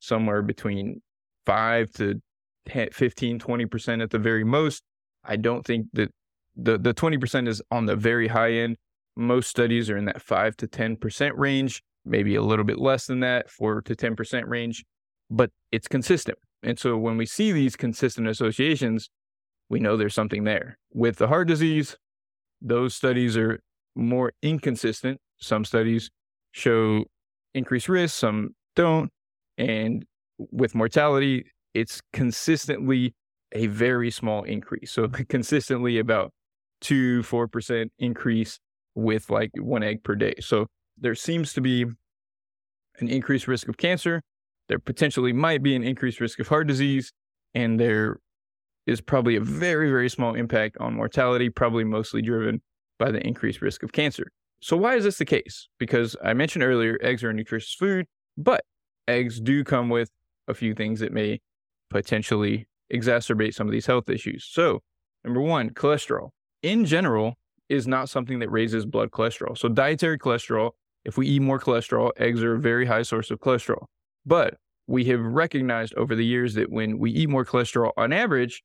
somewhere 0.00 0.42
between 0.42 1.00
5 1.46 1.90
to 1.92 2.20
10, 2.66 2.88
15, 2.92 3.38
20% 3.38 4.02
at 4.02 4.10
the 4.10 4.18
very 4.18 4.44
most. 4.44 4.82
I 5.24 5.36
don't 5.36 5.64
think 5.64 5.86
that 5.94 6.10
the, 6.56 6.78
the 6.78 6.94
20% 6.94 7.48
is 7.48 7.62
on 7.70 7.86
the 7.86 7.96
very 7.96 8.28
high 8.28 8.52
end. 8.52 8.76
Most 9.16 9.48
studies 9.48 9.88
are 9.90 9.96
in 9.96 10.06
that 10.06 10.22
5 10.22 10.56
to 10.58 10.66
10% 10.66 11.32
range, 11.36 11.82
maybe 12.04 12.34
a 12.34 12.42
little 12.42 12.64
bit 12.64 12.78
less 12.78 13.06
than 13.06 13.20
that, 13.20 13.50
4 13.50 13.82
to 13.82 13.94
10% 13.94 14.46
range 14.46 14.84
but 15.30 15.50
it's 15.72 15.88
consistent. 15.88 16.38
And 16.62 16.78
so 16.78 16.96
when 16.96 17.16
we 17.16 17.26
see 17.26 17.52
these 17.52 17.76
consistent 17.76 18.28
associations, 18.28 19.08
we 19.68 19.80
know 19.80 19.96
there's 19.96 20.14
something 20.14 20.44
there. 20.44 20.78
With 20.92 21.16
the 21.16 21.28
heart 21.28 21.48
disease, 21.48 21.96
those 22.60 22.94
studies 22.94 23.36
are 23.36 23.60
more 23.94 24.32
inconsistent. 24.42 25.20
Some 25.38 25.64
studies 25.64 26.10
show 26.52 27.04
increased 27.54 27.88
risk, 27.88 28.16
some 28.16 28.50
don't. 28.74 29.10
And 29.58 30.04
with 30.38 30.74
mortality, 30.74 31.46
it's 31.74 32.00
consistently 32.12 33.14
a 33.52 33.66
very 33.66 34.10
small 34.10 34.42
increase. 34.44 34.92
So 34.92 35.08
consistently 35.28 35.98
about 35.98 36.32
two, 36.80 37.22
4% 37.22 37.88
increase 37.98 38.58
with 38.94 39.30
like 39.30 39.50
one 39.58 39.82
egg 39.82 40.02
per 40.02 40.14
day. 40.14 40.34
So 40.40 40.66
there 40.98 41.14
seems 41.14 41.52
to 41.54 41.60
be 41.60 41.82
an 42.98 43.08
increased 43.08 43.46
risk 43.46 43.68
of 43.68 43.76
cancer, 43.76 44.22
there 44.68 44.78
potentially 44.78 45.32
might 45.32 45.62
be 45.62 45.76
an 45.76 45.84
increased 45.84 46.20
risk 46.20 46.40
of 46.40 46.48
heart 46.48 46.66
disease, 46.66 47.12
and 47.54 47.78
there 47.78 48.18
is 48.86 49.00
probably 49.00 49.36
a 49.36 49.40
very, 49.40 49.88
very 49.90 50.08
small 50.08 50.34
impact 50.34 50.76
on 50.78 50.94
mortality, 50.94 51.50
probably 51.50 51.84
mostly 51.84 52.22
driven 52.22 52.60
by 52.98 53.10
the 53.10 53.24
increased 53.26 53.60
risk 53.62 53.82
of 53.82 53.92
cancer. 53.92 54.30
So, 54.60 54.76
why 54.76 54.96
is 54.96 55.04
this 55.04 55.18
the 55.18 55.24
case? 55.24 55.68
Because 55.78 56.16
I 56.24 56.32
mentioned 56.32 56.64
earlier, 56.64 56.98
eggs 57.02 57.22
are 57.22 57.30
a 57.30 57.34
nutritious 57.34 57.74
food, 57.74 58.06
but 58.36 58.62
eggs 59.06 59.40
do 59.40 59.62
come 59.64 59.88
with 59.88 60.10
a 60.48 60.54
few 60.54 60.74
things 60.74 61.00
that 61.00 61.12
may 61.12 61.40
potentially 61.90 62.66
exacerbate 62.92 63.54
some 63.54 63.66
of 63.66 63.72
these 63.72 63.86
health 63.86 64.08
issues. 64.08 64.48
So, 64.50 64.80
number 65.24 65.40
one, 65.40 65.70
cholesterol 65.70 66.30
in 66.62 66.84
general 66.84 67.34
is 67.68 67.86
not 67.86 68.08
something 68.08 68.38
that 68.38 68.50
raises 68.50 68.86
blood 68.86 69.10
cholesterol. 69.10 69.56
So, 69.56 69.68
dietary 69.68 70.18
cholesterol, 70.18 70.72
if 71.04 71.16
we 71.16 71.26
eat 71.26 71.42
more 71.42 71.58
cholesterol, 71.58 72.10
eggs 72.16 72.42
are 72.42 72.54
a 72.54 72.60
very 72.60 72.86
high 72.86 73.02
source 73.02 73.30
of 73.30 73.40
cholesterol. 73.40 73.86
But 74.24 74.54
we 74.86 75.04
have 75.06 75.20
recognized 75.20 75.94
over 75.94 76.14
the 76.14 76.24
years 76.24 76.54
that 76.54 76.70
when 76.70 76.98
we 76.98 77.10
eat 77.10 77.28
more 77.28 77.44
cholesterol 77.44 77.92
on 77.96 78.12
average, 78.12 78.62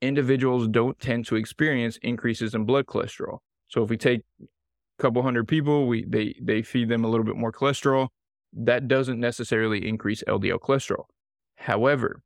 individuals 0.00 0.68
don't 0.68 0.98
tend 1.00 1.26
to 1.26 1.36
experience 1.36 1.98
increases 2.02 2.54
in 2.54 2.64
blood 2.64 2.86
cholesterol. 2.86 3.38
So 3.68 3.82
if 3.82 3.90
we 3.90 3.96
take 3.96 4.20
a 4.40 5.02
couple 5.02 5.22
hundred 5.22 5.48
people, 5.48 5.86
we 5.86 6.04
they 6.04 6.34
they 6.40 6.62
feed 6.62 6.88
them 6.88 7.04
a 7.04 7.08
little 7.08 7.24
bit 7.24 7.36
more 7.36 7.52
cholesterol, 7.52 8.08
that 8.52 8.86
doesn't 8.86 9.18
necessarily 9.18 9.86
increase 9.88 10.22
LDL 10.28 10.60
cholesterol. 10.60 11.04
However, 11.56 12.22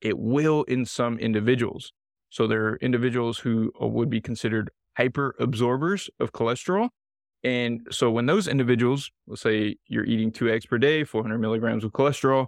it 0.00 0.18
will 0.18 0.62
in 0.64 0.84
some 0.84 1.18
individuals. 1.18 1.92
So 2.30 2.46
there 2.46 2.66
are 2.66 2.76
individuals 2.76 3.38
who 3.38 3.72
uh, 3.80 3.86
would 3.86 4.10
be 4.10 4.20
considered 4.20 4.70
hyper 4.96 5.34
absorbers 5.38 6.08
of 6.20 6.32
cholesterol 6.32 6.90
and 7.46 7.86
so 7.92 8.10
when 8.10 8.26
those 8.26 8.48
individuals, 8.48 9.08
let's 9.28 9.42
say 9.42 9.76
you're 9.86 10.04
eating 10.04 10.32
two 10.32 10.50
eggs 10.50 10.66
per 10.66 10.78
day, 10.78 11.04
400 11.04 11.38
milligrams 11.38 11.84
of 11.84 11.92
cholesterol, 11.92 12.46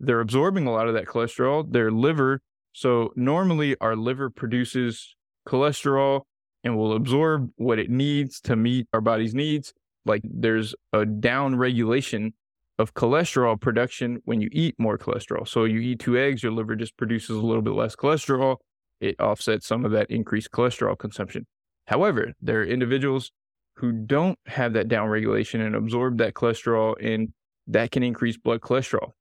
they're 0.00 0.20
absorbing 0.20 0.66
a 0.66 0.72
lot 0.72 0.88
of 0.88 0.94
that 0.94 1.04
cholesterol. 1.04 1.70
Their 1.70 1.90
liver, 1.90 2.40
so 2.72 3.12
normally 3.14 3.76
our 3.82 3.94
liver 3.94 4.30
produces 4.30 5.16
cholesterol 5.46 6.22
and 6.64 6.78
will 6.78 6.94
absorb 6.94 7.50
what 7.56 7.78
it 7.78 7.90
needs 7.90 8.40
to 8.42 8.56
meet 8.56 8.86
our 8.94 9.02
body's 9.02 9.34
needs. 9.34 9.74
Like 10.06 10.22
there's 10.24 10.74
a 10.94 11.04
down 11.04 11.56
regulation 11.56 12.32
of 12.78 12.94
cholesterol 12.94 13.60
production 13.60 14.22
when 14.24 14.40
you 14.40 14.48
eat 14.50 14.76
more 14.78 14.96
cholesterol. 14.96 15.46
So 15.46 15.64
you 15.64 15.80
eat 15.80 15.98
two 15.98 16.16
eggs, 16.16 16.42
your 16.42 16.52
liver 16.52 16.74
just 16.74 16.96
produces 16.96 17.36
a 17.36 17.46
little 17.46 17.60
bit 17.60 17.74
less 17.74 17.94
cholesterol. 17.94 18.56
It 19.00 19.16
offsets 19.20 19.66
some 19.66 19.84
of 19.84 19.92
that 19.92 20.10
increased 20.10 20.50
cholesterol 20.50 20.98
consumption. 20.98 21.46
However, 21.86 22.32
there 22.40 22.60
are 22.60 22.64
individuals 22.64 23.30
who 23.76 23.92
don't 23.92 24.38
have 24.46 24.72
that 24.72 24.88
downregulation 24.88 25.64
and 25.64 25.74
absorb 25.76 26.18
that 26.18 26.34
cholesterol, 26.34 26.94
and 27.00 27.32
that 27.66 27.90
can 27.90 28.02
increase 28.02 28.36
blood 28.36 28.60
cholesterol. 28.60 29.12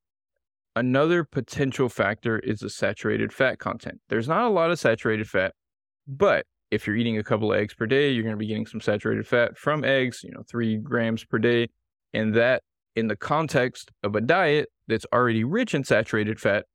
Another 0.75 1.23
potential 1.23 1.89
factor 1.89 2.39
is 2.39 2.59
the 2.59 2.69
saturated 2.69 3.31
fat 3.31 3.59
content. 3.59 3.99
There's 4.09 4.27
not 4.27 4.45
a 4.45 4.49
lot 4.49 4.71
of 4.71 4.79
saturated 4.79 5.29
fat, 5.29 5.53
but 6.07 6.45
if 6.69 6.85
you're 6.85 6.95
eating 6.95 7.17
a 7.17 7.23
couple 7.23 7.51
of 7.51 7.59
eggs 7.59 7.73
per 7.73 7.85
day, 7.85 8.09
you're 8.09 8.23
going 8.23 8.35
to 8.35 8.39
be 8.39 8.47
getting 8.47 8.65
some 8.65 8.81
saturated 8.81 9.27
fat 9.27 9.57
from 9.57 9.83
eggs, 9.83 10.21
you 10.23 10.31
know, 10.31 10.43
three 10.49 10.77
grams 10.77 11.23
per 11.23 11.39
day. 11.39 11.69
And 12.13 12.35
that, 12.35 12.63
in 12.95 13.07
the 13.07 13.15
context 13.15 13.91
of 14.03 14.15
a 14.15 14.21
diet 14.21 14.69
that's 14.87 15.05
already 15.13 15.43
rich 15.43 15.73
in 15.73 15.83
saturated 15.83 16.39
fat, 16.39 16.65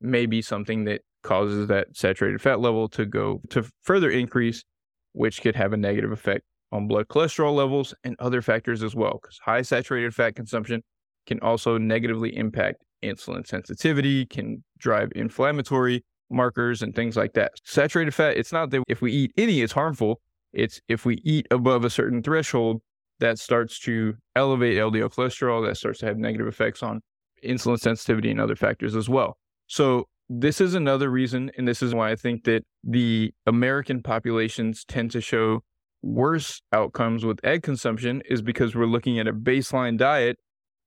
may 0.00 0.26
be 0.26 0.40
something 0.42 0.84
that 0.84 1.02
causes 1.26 1.66
that 1.68 1.88
saturated 1.94 2.40
fat 2.40 2.60
level 2.60 2.88
to 2.90 3.04
go 3.04 3.40
to 3.50 3.68
further 3.82 4.10
increase, 4.10 4.64
which 5.12 5.42
could 5.42 5.56
have 5.56 5.72
a 5.72 5.76
negative 5.76 6.12
effect 6.12 6.44
on 6.72 6.88
blood 6.88 7.08
cholesterol 7.08 7.54
levels 7.54 7.94
and 8.04 8.16
other 8.18 8.40
factors 8.40 8.82
as 8.82 8.94
well. 8.94 9.18
Because 9.20 9.38
high 9.44 9.62
saturated 9.62 10.14
fat 10.14 10.36
consumption 10.36 10.82
can 11.26 11.40
also 11.40 11.78
negatively 11.78 12.36
impact 12.36 12.84
insulin 13.02 13.46
sensitivity, 13.46 14.24
can 14.26 14.62
drive 14.78 15.10
inflammatory 15.16 16.04
markers 16.30 16.82
and 16.82 16.94
things 16.94 17.16
like 17.16 17.32
that. 17.34 17.52
Saturated 17.64 18.14
fat, 18.14 18.36
it's 18.36 18.52
not 18.52 18.70
that 18.70 18.82
if 18.88 19.00
we 19.00 19.12
eat 19.12 19.32
any, 19.36 19.60
it's 19.60 19.72
harmful. 19.72 20.20
It's 20.52 20.80
if 20.88 21.04
we 21.04 21.20
eat 21.24 21.46
above 21.50 21.84
a 21.84 21.90
certain 21.90 22.22
threshold, 22.22 22.80
that 23.18 23.38
starts 23.38 23.78
to 23.80 24.14
elevate 24.34 24.76
LDL 24.76 25.12
cholesterol, 25.12 25.66
that 25.66 25.76
starts 25.76 26.00
to 26.00 26.06
have 26.06 26.18
negative 26.18 26.46
effects 26.46 26.82
on 26.82 27.00
insulin 27.44 27.78
sensitivity 27.78 28.30
and 28.30 28.40
other 28.40 28.56
factors 28.56 28.94
as 28.94 29.08
well. 29.08 29.38
So, 29.66 30.06
this 30.28 30.60
is 30.60 30.74
another 30.74 31.10
reason, 31.10 31.50
and 31.56 31.66
this 31.66 31.82
is 31.82 31.94
why 31.94 32.10
I 32.10 32.16
think 32.16 32.44
that 32.44 32.62
the 32.82 33.32
American 33.46 34.02
populations 34.02 34.84
tend 34.84 35.10
to 35.12 35.20
show 35.20 35.62
worse 36.02 36.60
outcomes 36.72 37.24
with 37.24 37.44
egg 37.44 37.62
consumption, 37.62 38.22
is 38.28 38.42
because 38.42 38.74
we're 38.74 38.86
looking 38.86 39.18
at 39.18 39.28
a 39.28 39.32
baseline 39.32 39.96
diet 39.96 40.36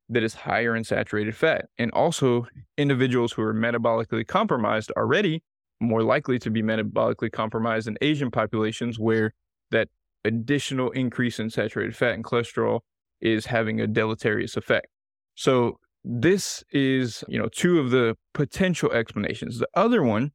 that 0.10 0.24
is 0.24 0.34
higher 0.34 0.76
in 0.76 0.84
saturated 0.84 1.36
fat. 1.36 1.66
And 1.78 1.92
also, 1.92 2.48
individuals 2.78 3.32
who 3.32 3.44
are 3.44 3.54
metabolically 3.54 4.26
compromised 4.28 4.92
already 4.98 5.44
more 5.80 6.04
likely 6.04 6.40
to 6.40 6.50
be 6.50 6.62
metabolically 6.62 7.32
compromised 7.32 7.88
in 7.88 7.98
Asian 8.02 8.32
populations 8.32 9.00
where 9.00 9.34
that 9.72 9.88
additional 10.26 10.92
increase 10.92 11.40
in 11.40 11.50
saturated 11.50 11.96
fat 11.96 12.16
and 12.16 12.24
cholesterol 12.24 12.82
is 13.22 13.46
having 13.46 13.80
a 13.80 13.88
deleterious 13.88 14.58
effect. 14.58 14.88
So 15.36 15.80
this 16.04 16.64
is, 16.72 17.24
you 17.28 17.38
know, 17.38 17.50
two 17.50 17.80
of 17.80 17.92
the 17.92 18.16
potential 18.34 18.92
explanations. 18.92 19.60
The 19.60 19.68
other 19.74 20.04
one 20.04 20.32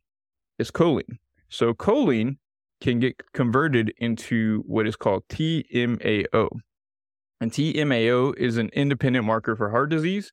is 0.58 0.70
choline. 0.70 1.18
So 1.48 1.72
choline 1.74 2.36
can 2.80 3.00
get 3.00 3.20
converted 3.32 3.92
into 3.98 4.62
what 4.66 4.86
is 4.86 4.96
called 4.96 5.24
TMAO. 5.28 6.48
And 7.40 7.50
TMAO 7.50 8.36
is 8.36 8.56
an 8.56 8.70
independent 8.72 9.24
marker 9.24 9.56
for 9.56 9.70
heart 9.70 9.90
disease. 9.90 10.32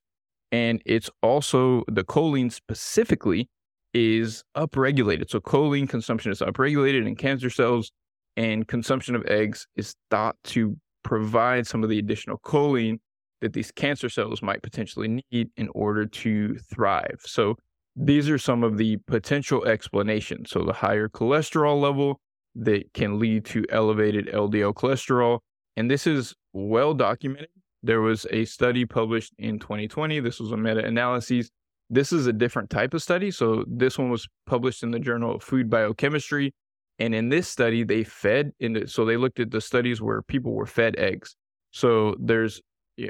And 0.51 0.81
it's 0.85 1.09
also 1.21 1.83
the 1.87 2.03
choline 2.03 2.51
specifically 2.51 3.49
is 3.93 4.43
upregulated. 4.55 5.29
So 5.29 5.39
choline 5.39 5.87
consumption 5.87 6.31
is 6.31 6.39
upregulated 6.39 7.07
in 7.07 7.15
cancer 7.15 7.49
cells, 7.49 7.91
and 8.37 8.67
consumption 8.67 9.15
of 9.15 9.25
eggs 9.25 9.67
is 9.75 9.95
thought 10.09 10.35
to 10.45 10.77
provide 11.03 11.67
some 11.67 11.83
of 11.83 11.89
the 11.89 11.99
additional 11.99 12.37
choline 12.39 12.99
that 13.41 13.53
these 13.53 13.71
cancer 13.71 14.09
cells 14.09 14.41
might 14.41 14.63
potentially 14.63 15.23
need 15.31 15.49
in 15.57 15.69
order 15.73 16.05
to 16.05 16.57
thrive. 16.73 17.21
So 17.25 17.55
these 17.95 18.29
are 18.29 18.37
some 18.37 18.63
of 18.63 18.77
the 18.77 18.97
potential 19.07 19.65
explanations. 19.65 20.51
So 20.51 20.63
the 20.63 20.73
higher 20.73 21.09
cholesterol 21.09 21.81
level 21.81 22.21
that 22.55 22.93
can 22.93 23.19
lead 23.19 23.45
to 23.45 23.65
elevated 23.69 24.27
LDL 24.27 24.73
cholesterol. 24.73 25.39
And 25.77 25.89
this 25.89 26.07
is 26.07 26.35
well 26.53 26.93
documented. 26.93 27.49
There 27.83 28.01
was 28.01 28.27
a 28.29 28.45
study 28.45 28.85
published 28.85 29.33
in 29.39 29.59
2020. 29.59 30.19
This 30.19 30.39
was 30.39 30.51
a 30.51 30.57
meta 30.57 30.85
analysis. 30.85 31.49
This 31.89 32.13
is 32.13 32.27
a 32.27 32.33
different 32.33 32.69
type 32.69 32.93
of 32.93 33.01
study. 33.01 33.31
So, 33.31 33.65
this 33.67 33.97
one 33.97 34.09
was 34.09 34.27
published 34.45 34.83
in 34.83 34.91
the 34.91 34.99
Journal 34.99 35.35
of 35.35 35.43
Food 35.43 35.69
Biochemistry. 35.69 36.53
And 36.99 37.15
in 37.15 37.29
this 37.29 37.47
study, 37.47 37.83
they 37.83 38.03
fed 38.03 38.51
into, 38.59 38.87
so 38.87 39.03
they 39.03 39.17
looked 39.17 39.39
at 39.39 39.51
the 39.51 39.59
studies 39.59 40.01
where 40.01 40.21
people 40.21 40.53
were 40.53 40.67
fed 40.67 40.95
eggs. 40.97 41.35
So, 41.71 42.15
there's, 42.19 42.61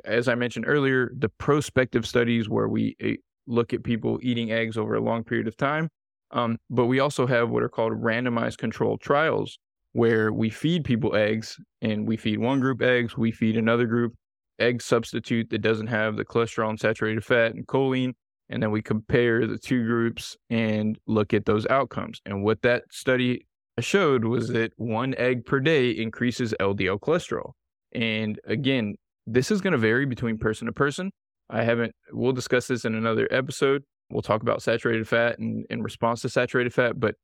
as 0.05 0.27
I 0.27 0.35
mentioned 0.35 0.65
earlier, 0.67 1.11
the 1.17 1.29
prospective 1.29 2.05
studies 2.05 2.49
where 2.49 2.67
we 2.67 2.95
eh, 2.99 3.15
look 3.47 3.73
at 3.73 3.83
people 3.83 4.19
eating 4.21 4.51
eggs 4.51 4.77
over 4.77 4.95
a 4.95 5.01
long 5.01 5.23
period 5.23 5.47
of 5.47 5.57
time. 5.57 5.89
Um, 6.31 6.57
but 6.69 6.85
we 6.85 6.99
also 6.99 7.27
have 7.27 7.49
what 7.49 7.63
are 7.63 7.69
called 7.69 7.93
randomized 7.93 8.57
controlled 8.57 9.01
trials 9.01 9.57
where 9.93 10.31
we 10.31 10.49
feed 10.49 10.85
people 10.85 11.15
eggs 11.15 11.57
and 11.81 12.07
we 12.07 12.15
feed 12.15 12.39
one 12.39 12.59
group 12.59 12.81
eggs, 12.81 13.17
we 13.17 13.31
feed 13.31 13.57
another 13.57 13.85
group 13.85 14.13
egg 14.59 14.81
substitute 14.81 15.49
that 15.49 15.59
doesn't 15.59 15.87
have 15.87 16.15
the 16.15 16.23
cholesterol 16.23 16.69
and 16.69 16.79
saturated 16.79 17.23
fat 17.25 17.53
and 17.53 17.67
choline. 17.67 18.13
And 18.49 18.61
then 18.61 18.71
we 18.71 18.81
compare 18.81 19.47
the 19.47 19.57
two 19.57 19.85
groups 19.85 20.37
and 20.49 20.97
look 21.07 21.33
at 21.33 21.45
those 21.45 21.65
outcomes. 21.67 22.21
And 22.25 22.43
what 22.43 22.61
that 22.61 22.83
study 22.91 23.45
showed 23.79 24.25
was 24.25 24.49
that 24.49 24.73
one 24.77 25.15
egg 25.17 25.45
per 25.45 25.59
day 25.59 25.91
increases 25.91 26.53
LDL 26.59 26.99
cholesterol. 26.99 27.51
And 27.93 28.39
again, 28.45 28.95
this 29.33 29.51
is 29.51 29.61
going 29.61 29.71
to 29.71 29.77
vary 29.77 30.05
between 30.05 30.37
person 30.37 30.67
to 30.67 30.73
person. 30.73 31.11
I 31.49 31.63
haven't, 31.63 31.93
we'll 32.11 32.33
discuss 32.33 32.67
this 32.67 32.85
in 32.85 32.95
another 32.95 33.27
episode. 33.31 33.83
We'll 34.09 34.21
talk 34.21 34.41
about 34.41 34.61
saturated 34.61 35.07
fat 35.07 35.39
and 35.39 35.65
in 35.69 35.81
response 35.81 36.21
to 36.21 36.29
saturated 36.29 36.73
fat. 36.73 36.99
But 36.99 37.15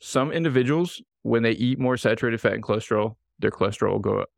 some 0.00 0.32
individuals 0.32 1.02
when 1.22 1.42
they 1.42 1.52
eat 1.52 1.78
more 1.78 1.96
saturated 1.96 2.40
fat 2.40 2.52
and 2.52 2.62
cholesterol, 2.62 3.14
their 3.38 3.50
cholesterol 3.50 3.92
will 3.92 3.98
go 3.98 4.18
up. 4.18 4.28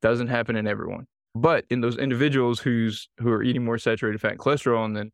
Doesn't 0.00 0.28
happen 0.28 0.56
in 0.56 0.66
everyone. 0.66 1.06
But 1.34 1.64
in 1.70 1.80
those 1.80 1.96
individuals 1.96 2.60
who's 2.60 3.08
who 3.18 3.30
are 3.30 3.42
eating 3.42 3.64
more 3.64 3.78
saturated 3.78 4.20
fat 4.20 4.32
and 4.32 4.40
cholesterol 4.40 4.84
and 4.84 4.96
then 4.96 5.10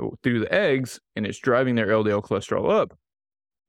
oh, 0.00 0.14
through 0.22 0.40
the 0.40 0.52
eggs 0.52 1.00
and 1.14 1.26
it's 1.26 1.38
driving 1.38 1.74
their 1.74 1.88
LDL 1.88 2.22
cholesterol 2.22 2.70
up, 2.70 2.96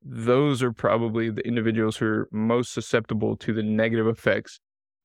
those 0.04 0.63
are 0.63 0.71
probably 0.71 1.30
the 1.30 1.45
individuals 1.45 1.97
who 1.97 2.06
are 2.06 2.30
most 2.32 2.73
susceptible 2.73 3.36
to 3.38 3.54
the 3.54 3.62
negative 3.62 4.08
effects 4.08 4.60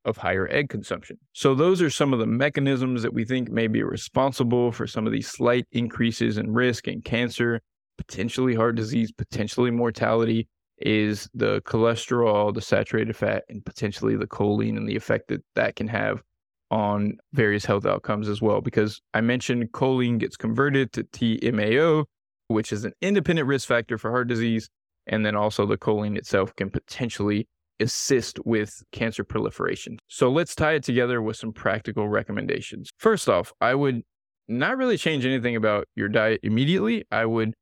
of 0.07 0.16
higher 0.16 0.49
egg 0.51 0.71
consumption. 0.71 1.19
So 1.33 1.55
those 1.55 1.83
are 1.83 1.90
some 1.90 2.12
of 2.12 2.19
the 2.21 2.27
mechanisms 2.27 3.03
that 3.03 3.12
we 3.12 3.25
think 3.25 3.51
may 3.51 3.66
be 3.66 3.83
responsible 3.83 4.73
for 4.73 4.87
some 4.87 5.07
of 5.07 5.12
these 5.12 5.29
slight 5.29 5.66
increases 5.73 6.38
in 6.38 6.53
risk 6.53 6.88
in 6.88 7.03
cancer, 7.03 7.61
potentially 7.99 8.55
heart 8.55 8.77
disease, 8.77 9.12
potentially 9.12 9.71
mortality, 9.71 10.49
is 10.79 11.29
the 11.35 11.61
cholesterol, 11.62 12.55
the 12.55 12.61
saturated 12.61 13.16
fat, 13.16 13.45
and 13.49 13.64
potentially 13.64 14.16
the 14.16 14.27
choline 14.27 14.77
and 14.77 14.88
the 14.88 14.97
effect 14.97 15.29
that 15.29 15.42
that 15.55 15.75
can 15.75 15.88
have 15.88 16.23
on 16.71 17.16
various 17.33 17.64
health 17.64 17.87
outcomes 17.87 18.29
as 18.29 18.40
well. 18.40 18.61
Because 18.61 19.01
I 19.12 19.21
mentioned 19.21 19.73
choline 19.73 20.19
gets 20.19 20.37
converted 20.37 20.92
to 20.92 21.05
TMAO, 21.05 22.05
which 22.49 22.73
is 22.73 22.85
an 22.85 22.92
independent 23.03 23.49
risk 23.49 23.66
factor 23.66 23.99
for 23.99 24.11
heart 24.11 24.29
disease. 24.29 24.69
And 25.09 25.25
then 25.25 25.37
also 25.37 25.66
the 25.66 25.79
choline 25.79 26.16
itself 26.16 26.55
can 26.57 26.69
potentially 26.69 27.49
assist 27.81 28.39
with 28.45 28.83
cancer 28.93 29.25
proliferation. 29.25 29.99
So 30.09 30.31
let's 30.31 30.55
tie 30.55 30.75
it 30.75 30.83
together 30.83 31.21
with 31.21 31.37
some 31.37 31.53
practical 31.53 32.09
recommendations. 32.09 32.91
First 32.99 33.29
off, 33.29 33.53
I 33.61 33.75
would 33.75 34.03
not 34.49 34.77
really 34.77 34.97
change 34.97 35.27
anything 35.27 35.57
about 35.57 35.87
your 35.95 36.09
diet 36.09 36.41
immediately. 36.43 37.05
I 37.11 37.27
would 37.27 37.55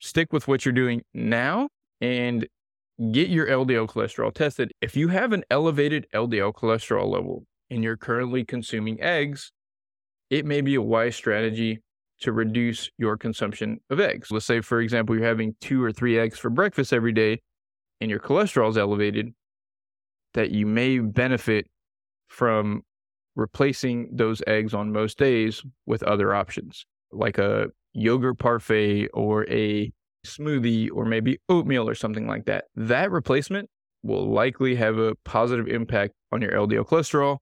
stick 0.00 0.32
with 0.32 0.48
what 0.48 0.64
you're 0.64 0.72
doing 0.72 1.02
now 1.14 1.68
and 2.00 2.46
get 3.12 3.28
your 3.28 3.46
LDL 3.46 3.88
cholesterol 3.88 4.32
tested. 4.32 4.72
If 4.80 4.96
you 4.96 5.08
have 5.08 5.32
an 5.32 5.44
elevated 5.50 6.06
LDL 6.14 6.52
cholesterol 6.54 7.08
level 7.08 7.44
and 7.70 7.82
you're 7.82 7.96
currently 7.96 8.44
consuming 8.44 9.00
eggs, 9.00 9.52
it 10.30 10.46
may 10.46 10.60
be 10.60 10.74
a 10.74 10.82
wise 10.82 11.16
strategy 11.16 11.80
to 12.20 12.32
reduce 12.32 12.88
your 12.98 13.16
consumption 13.16 13.80
of 13.90 13.98
eggs. 13.98 14.30
Let's 14.30 14.46
say, 14.46 14.60
for 14.60 14.80
example, 14.80 15.16
you're 15.16 15.26
having 15.26 15.56
two 15.60 15.82
or 15.82 15.92
three 15.92 16.18
eggs 16.18 16.38
for 16.38 16.50
breakfast 16.50 16.92
every 16.92 17.12
day 17.12 17.40
and 18.00 18.10
your 18.10 18.20
cholesterol 18.20 18.68
is 18.68 18.76
elevated, 18.76 19.32
that 20.34 20.50
you 20.50 20.66
may 20.66 20.98
benefit 20.98 21.66
from 22.28 22.82
replacing 23.34 24.08
those 24.12 24.42
eggs 24.46 24.74
on 24.74 24.92
most 24.92 25.18
days 25.18 25.62
with 25.86 26.02
other 26.02 26.34
options, 26.34 26.86
like 27.10 27.38
a 27.38 27.66
yogurt 27.92 28.38
parfait 28.38 29.08
or 29.12 29.48
a 29.50 29.92
smoothie 30.26 30.88
or 30.92 31.04
maybe 31.04 31.38
oatmeal 31.48 31.88
or 31.88 31.94
something 31.94 32.26
like 32.26 32.46
that. 32.46 32.64
That 32.76 33.10
replacement 33.10 33.68
will 34.02 34.30
likely 34.30 34.74
have 34.76 34.98
a 34.98 35.14
positive 35.24 35.68
impact 35.68 36.14
on 36.30 36.42
your 36.42 36.52
LDL 36.52 36.86
cholesterol 36.86 37.38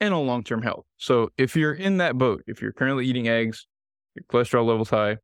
and 0.00 0.14
on 0.14 0.26
long 0.26 0.44
term 0.44 0.62
health. 0.62 0.84
So 0.96 1.30
if 1.36 1.56
you're 1.56 1.74
in 1.74 1.98
that 1.98 2.18
boat, 2.18 2.42
if 2.46 2.60
you're 2.60 2.72
currently 2.72 3.06
eating 3.06 3.28
eggs, 3.28 3.66
your 4.14 4.24
cholesterol 4.24 4.66
level's 4.66 4.90
high, 4.90 5.18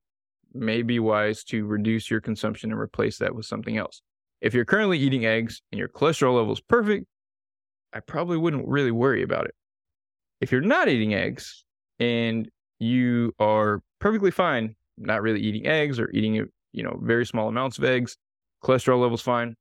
may 0.52 0.82
be 0.82 0.98
wise 0.98 1.44
to 1.44 1.64
reduce 1.66 2.10
your 2.10 2.20
consumption 2.20 2.72
and 2.72 2.80
replace 2.80 3.18
that 3.18 3.34
with 3.34 3.46
something 3.46 3.76
else. 3.76 4.02
If 4.40 4.54
you're 4.54 4.64
currently 4.64 4.98
eating 4.98 5.26
eggs 5.26 5.62
and 5.70 5.78
your 5.78 5.88
cholesterol 5.88 6.36
level 6.36 6.52
is 6.52 6.60
perfect, 6.60 7.06
I 7.92 8.00
probably 8.00 8.36
wouldn't 8.36 8.68
really 8.68 8.90
worry 8.90 9.22
about 9.22 9.46
it. 9.46 9.54
If 10.40 10.52
you're 10.52 10.60
not 10.60 10.88
eating 10.88 11.14
eggs 11.14 11.64
and 11.98 12.48
you 12.78 13.34
are 13.38 13.82
perfectly 13.98 14.30
fine 14.30 14.76
not 15.00 15.22
really 15.22 15.40
eating 15.40 15.66
eggs 15.66 15.98
or 15.98 16.10
eating 16.10 16.34
you 16.72 16.82
know, 16.82 16.98
very 17.02 17.26
small 17.26 17.48
amounts 17.48 17.78
of 17.78 17.84
eggs, 17.84 18.16
cholesterol 18.62 19.00
levels 19.00 19.22
fine. 19.22 19.56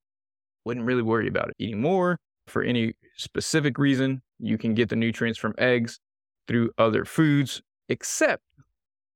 Wouldn't 0.65 0.85
really 0.85 1.01
worry 1.01 1.27
about 1.27 1.49
it. 1.49 1.55
Eating 1.57 1.81
more, 1.81 2.19
for 2.45 2.61
any 2.61 2.93
specific 3.15 3.77
reason, 3.77 4.21
you 4.39 4.57
can 4.57 4.73
get 4.73 4.89
the 4.89 4.95
nutrients 4.95 5.39
from 5.39 5.55
eggs 5.57 5.99
through 6.47 6.71
other 6.77 7.05
foods, 7.05 7.61
except 7.87 8.43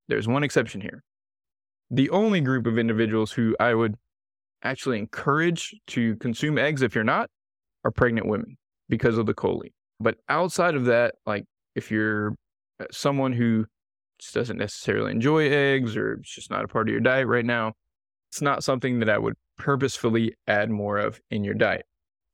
there's 0.08 0.28
one 0.28 0.44
exception 0.44 0.82
here. 0.82 1.04
The 1.92 2.10
only 2.10 2.42
group 2.42 2.66
of 2.66 2.80
individuals 2.80 3.32
who 3.32 3.56
I 3.60 3.74
would 3.74 3.96
actually 4.64 4.98
encourage 4.98 5.76
to 5.88 6.16
consume 6.16 6.58
eggs 6.58 6.82
if 6.82 6.96
you're 6.96 7.04
not 7.04 7.30
are 7.84 7.92
pregnant 7.92 8.28
women 8.28 8.58
because 8.90 9.18
of 9.18 9.26
the 9.26 9.34
choline. 9.34 9.72
But 10.00 10.18
outside 10.30 10.76
of 10.76 10.86
that, 10.86 11.16
like 11.26 11.46
if 11.76 11.92
you're 11.92 12.36
uh, 12.80 12.86
someone 12.92 13.34
who 13.34 13.66
just 14.20 14.34
doesn't 14.34 14.58
necessarily 14.58 15.12
enjoy 15.12 15.50
eggs 15.50 15.96
or 15.96 16.14
it's 16.14 16.34
just 16.34 16.50
not 16.50 16.64
a 16.64 16.68
part 16.68 16.88
of 16.88 16.92
your 16.92 17.02
diet 17.02 17.28
right 17.28 17.46
now, 17.46 17.74
it's 18.32 18.42
not 18.42 18.64
something 18.64 19.00
that 19.00 19.10
I 19.10 19.18
would 19.18 19.36
purposefully 19.58 20.34
add 20.48 20.70
more 20.70 20.98
of 20.98 21.20
in 21.30 21.44
your 21.44 21.54
diet. 21.54 21.86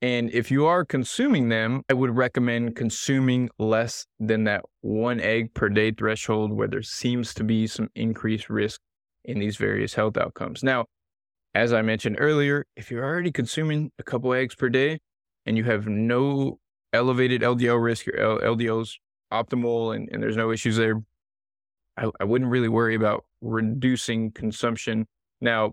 And 0.02 0.32
if 0.32 0.50
you 0.50 0.66
are 0.66 0.86
consuming 0.86 1.50
them, 1.50 1.82
I 1.90 1.94
would 1.94 2.16
recommend 2.16 2.78
consuming 2.78 3.50
less 3.60 4.06
than 4.18 4.46
that 4.46 4.64
one 4.80 5.20
egg 5.20 5.54
per 5.54 5.68
day 5.68 5.92
threshold 5.92 6.54
where 6.54 6.70
there 6.70 6.82
seems 6.82 7.34
to 7.34 7.44
be 7.44 7.68
some 7.68 7.90
increased 7.96 8.50
risk 8.50 8.80
in 9.26 9.40
these 9.40 9.58
various 9.58 9.96
health 9.96 10.16
outcomes. 10.16 10.64
Now, 10.64 10.86
as 11.54 11.74
I 11.74 11.82
mentioned 11.82 12.16
earlier, 12.20 12.66
if 12.78 12.90
you're 12.90 13.04
already 13.04 13.32
consuming 13.32 13.92
a 14.00 14.04
couple 14.04 14.34
eggs 14.34 14.56
per 14.56 14.70
day 14.70 15.00
and 15.50 15.58
you 15.58 15.64
have 15.64 15.88
no 15.88 16.60
elevated 16.94 17.42
LDL 17.42 17.84
risk, 17.84 18.06
your 18.06 18.16
LDL's 18.16 19.00
optimal 19.34 19.96
and, 19.96 20.08
and 20.12 20.22
there's 20.22 20.38
no 20.38 20.52
issues 20.52 20.78
there, 20.78 21.02
I, 21.98 22.10
I 22.20 22.24
wouldn't 22.24 22.52
really 22.52 22.70
worry 22.70 22.94
about 22.94 23.26
reducing 23.42 24.32
consumption. 24.32 25.08
Now, 25.42 25.72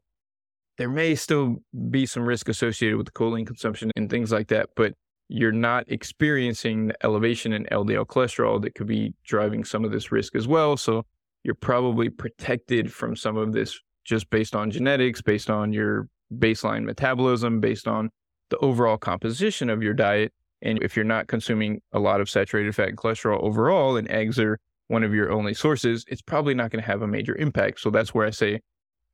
there 0.78 0.88
may 0.88 1.14
still 1.14 1.56
be 1.90 2.06
some 2.06 2.24
risk 2.24 2.48
associated 2.48 2.96
with 2.96 3.04
the 3.06 3.12
choline 3.12 3.46
consumption 3.46 3.90
and 3.96 4.08
things 4.08 4.32
like 4.32 4.48
that, 4.48 4.70
but 4.76 4.94
you're 5.28 5.52
not 5.52 5.84
experiencing 5.88 6.86
the 6.86 7.04
elevation 7.04 7.52
in 7.52 7.64
LDL 7.66 8.06
cholesterol 8.06 8.60
that 8.62 8.74
could 8.74 8.86
be 8.86 9.12
driving 9.24 9.62
some 9.62 9.84
of 9.84 9.92
this 9.92 10.10
risk 10.10 10.34
as 10.34 10.48
well. 10.48 10.78
So 10.78 11.04
you're 11.44 11.54
probably 11.54 12.08
protected 12.08 12.90
from 12.90 13.14
some 13.14 13.36
of 13.36 13.52
this 13.52 13.78
just 14.04 14.30
based 14.30 14.56
on 14.56 14.70
genetics, 14.70 15.20
based 15.20 15.50
on 15.50 15.74
your 15.74 16.08
baseline 16.34 16.84
metabolism, 16.84 17.60
based 17.60 17.86
on 17.86 18.10
the 18.50 18.58
overall 18.58 18.96
composition 18.96 19.70
of 19.70 19.82
your 19.82 19.94
diet. 19.94 20.32
And 20.62 20.82
if 20.82 20.96
you're 20.96 21.04
not 21.04 21.26
consuming 21.26 21.80
a 21.92 21.98
lot 21.98 22.20
of 22.20 22.30
saturated 22.30 22.74
fat 22.74 22.88
and 22.88 22.96
cholesterol 22.96 23.42
overall, 23.42 23.96
and 23.96 24.10
eggs 24.10 24.38
are 24.38 24.58
one 24.88 25.02
of 25.02 25.14
your 25.14 25.30
only 25.30 25.54
sources, 25.54 26.04
it's 26.08 26.22
probably 26.22 26.54
not 26.54 26.70
going 26.70 26.82
to 26.82 26.86
have 26.86 27.02
a 27.02 27.06
major 27.06 27.36
impact. 27.36 27.80
So 27.80 27.90
that's 27.90 28.14
where 28.14 28.26
I 28.26 28.30
say 28.30 28.60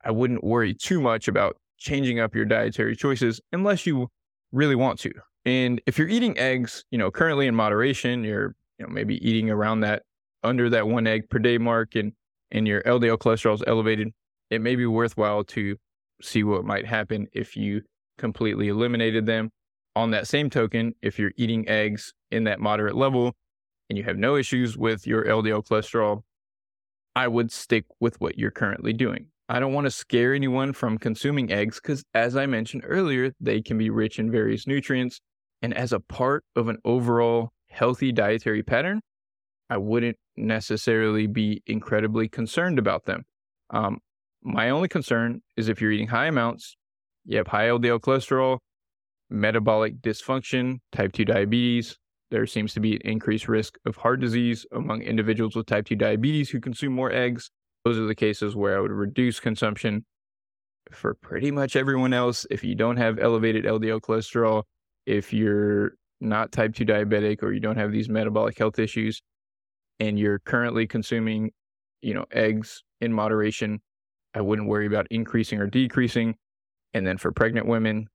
I 0.05 0.11
wouldn't 0.11 0.45
worry 0.45 0.75
too 0.75 1.01
much 1.01 1.29
about 1.29 1.57
changing 1.79 2.21
up 2.21 2.35
your 2.35 2.45
dietary 2.45 2.95
choices 2.95 3.41
unless 3.53 3.87
you 3.87 4.09
really 4.53 4.77
want 4.77 4.99
to. 5.01 5.13
And 5.45 5.81
if 5.87 5.99
you're 5.99 6.09
eating 6.09 6.39
eggs, 6.39 6.85
you 6.91 6.99
know, 6.99 7.11
currently 7.11 7.47
in 7.47 7.55
moderation, 7.55 8.23
you're, 8.23 8.55
you 8.79 8.87
know, 8.87 8.93
maybe 8.93 9.17
eating 9.27 9.51
around 9.51 9.81
that 9.81 10.05
under 10.45 10.71
that 10.71 10.87
one 10.87 11.07
egg 11.07 11.29
per 11.29 11.39
day 11.39 11.59
mark 11.59 11.95
and 11.95 12.13
and 12.51 12.69
your 12.69 12.83
LDL 12.83 13.17
cholesterol 13.17 13.55
is 13.55 13.63
elevated, 13.67 14.13
it 14.51 14.61
may 14.61 14.77
be 14.77 14.85
worthwhile 14.85 15.43
to 15.43 15.77
see 16.21 16.45
what 16.45 16.65
might 16.65 16.87
happen 16.87 17.27
if 17.33 17.57
you 17.57 17.81
completely 18.19 18.69
eliminated 18.69 19.27
them. 19.27 19.51
On 19.95 20.11
that 20.13 20.27
same 20.27 20.49
token, 20.49 20.95
if 21.03 21.19
you're 21.19 21.33
eating 21.37 21.69
eggs 21.69 22.15
in 22.31 22.45
that 22.45 22.61
moderate 22.61 22.97
level 22.97 23.35
and 23.91 23.99
you 23.99 24.05
have 24.05 24.17
no 24.17 24.37
issues 24.37 24.77
with 24.77 25.07
your 25.07 25.25
LDL 25.25 25.67
cholesterol, 25.67 26.23
I 27.15 27.29
would 27.29 27.53
stick 27.53 27.85
with 28.01 28.21
what 28.21 28.39
you're 28.39 28.51
currently 28.51 28.95
doing. 28.95 29.27
I 29.49 29.61
don't 29.61 29.75
want 29.75 29.85
to 29.85 29.91
scare 29.91 30.33
anyone 30.33 30.73
from 30.73 30.97
consuming 30.97 31.53
eggs 31.53 31.79
because, 31.79 32.03
as 32.15 32.37
I 32.37 32.47
mentioned 32.47 32.85
earlier, 32.87 33.33
they 33.39 33.61
can 33.61 33.77
be 33.77 33.91
rich 33.91 34.19
in 34.19 34.31
various 34.31 34.67
nutrients. 34.67 35.21
And 35.61 35.75
as 35.75 35.93
a 35.93 36.01
part 36.01 36.45
of 36.57 36.69
an 36.69 36.79
overall 36.85 37.51
healthy 37.69 38.13
dietary 38.13 38.63
pattern, 38.63 39.03
I 39.69 39.77
wouldn't 39.77 40.17
necessarily 40.37 41.27
be 41.27 41.63
incredibly 41.67 42.29
concerned 42.29 42.79
about 42.79 43.05
them. 43.05 43.25
Um, 43.71 43.99
my 44.43 44.71
only 44.71 44.89
concern 44.89 45.43
is 45.57 45.69
if 45.69 45.81
you're 45.81 45.93
eating 45.93 46.09
high 46.09 46.27
amounts, 46.27 46.77
you 47.25 47.39
have 47.39 47.47
high 47.47 47.69
LDL 47.69 48.01
cholesterol, 48.01 48.59
metabolic 49.31 50.01
dysfunction, 50.01 50.79
type 50.93 51.13
2 51.13 51.25
diabetes. 51.25 51.97
There 52.31 52.47
seems 52.47 52.73
to 52.75 52.81
be 52.81 52.95
an 52.95 53.03
increased 53.03 53.49
risk 53.49 53.79
of 53.85 53.97
heart 53.97 54.21
disease 54.21 54.65
among 54.73 55.03
individuals 55.03 55.55
with 55.55 55.67
type 55.67 55.87
2 55.87 55.97
diabetes 55.97 56.51
who 56.51 56.61
consume 56.61 56.93
more 56.93 57.13
eggs. 57.13 57.51
Those 57.85 57.99
are 57.99 58.07
the 58.07 58.15
cases 58.15 58.57
where 58.57 58.77
I 58.77 58.81
would 58.81 58.91
reduce 58.91 59.41
consumption. 59.41 60.05
For 60.91 61.15
pretty 61.15 61.51
much 61.51 61.77
everyone 61.77 62.13
else, 62.13 62.47
if 62.51 62.65
you 62.65 62.75
don't 62.75 62.97
have 62.97 63.19
elevated 63.19 63.65
LDL 63.65 64.01
cholesterol, 64.01 64.65
if 65.07 65.33
you're 65.33 65.93
not 66.21 66.53
type 66.53 66.75
2 66.75 66.85
diabetic 66.85 67.43
or 67.43 67.53
you 67.53 67.61
don't 67.61 67.77
have 67.77 67.93
these 67.93 68.09
metabolic 68.09 68.59
health 68.59 68.79
issues, 68.79 69.23
and 70.01 70.19
you're 70.19 70.39
currently 70.41 70.87
consuming, 70.87 71.51
you 72.01 72.15
know, 72.15 72.25
eggs 72.33 72.83
in 73.01 73.13
moderation, 73.13 73.81
I 74.35 74.41
wouldn't 74.41 74.69
worry 74.69 74.87
about 74.87 75.07
increasing 75.11 75.61
or 75.61 75.67
decreasing. 75.67 76.35
And 76.95 77.07
then 77.07 77.19
for 77.19 77.33
pregnant 77.33 77.67
women, 77.67 78.09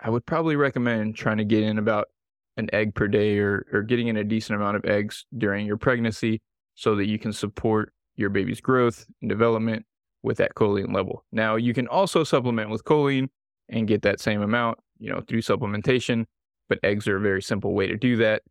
I 0.00 0.10
would 0.10 0.26
probably 0.26 0.56
recommend 0.56 1.16
trying 1.16 1.38
to 1.38 1.44
get 1.44 1.62
in 1.62 1.78
about 1.78 2.08
an 2.56 2.68
egg 2.72 2.94
per 2.94 3.08
day 3.08 3.38
or, 3.38 3.66
or 3.72 3.82
getting 3.82 4.08
in 4.08 4.16
a 4.16 4.24
decent 4.24 4.56
amount 4.56 4.76
of 4.76 4.84
eggs 4.84 5.26
during 5.36 5.66
your 5.66 5.76
pregnancy 5.76 6.40
so 6.74 6.94
that 6.96 7.06
you 7.06 7.18
can 7.18 7.32
support 7.32 7.92
your 8.16 8.30
baby's 8.30 8.60
growth 8.60 9.06
and 9.20 9.28
development 9.28 9.84
with 10.22 10.38
that 10.38 10.54
choline 10.54 10.94
level. 10.94 11.24
Now, 11.32 11.56
you 11.56 11.74
can 11.74 11.88
also 11.88 12.24
supplement 12.24 12.70
with 12.70 12.84
choline 12.84 13.28
and 13.68 13.88
get 13.88 14.02
that 14.02 14.20
same 14.20 14.42
amount, 14.42 14.78
you 14.98 15.10
know, 15.10 15.20
through 15.20 15.40
supplementation, 15.40 16.26
but 16.68 16.78
eggs 16.82 17.08
are 17.08 17.16
a 17.16 17.20
very 17.20 17.42
simple 17.42 17.74
way 17.74 17.86
to 17.86 17.96
do 17.96 18.16
that. 18.16 18.42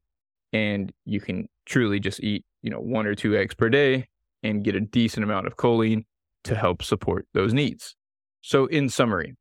And 0.53 0.91
you 1.05 1.21
can 1.21 1.47
truly 1.65 1.99
just 1.99 2.21
eat, 2.21 2.43
you 2.61 2.69
know, 2.69 2.79
one 2.79 3.05
or 3.05 3.15
two 3.15 3.35
eggs 3.35 3.55
per 3.55 3.69
day 3.69 4.07
and 4.43 4.63
get 4.63 4.75
a 4.75 4.81
decent 4.81 5.23
amount 5.23 5.47
of 5.47 5.55
choline 5.55 6.05
to 6.43 6.55
help 6.55 6.83
support 6.83 7.27
those 7.33 7.53
needs. 7.53 7.95
So, 8.41 8.65
in 8.65 8.89
summary, 8.89 9.35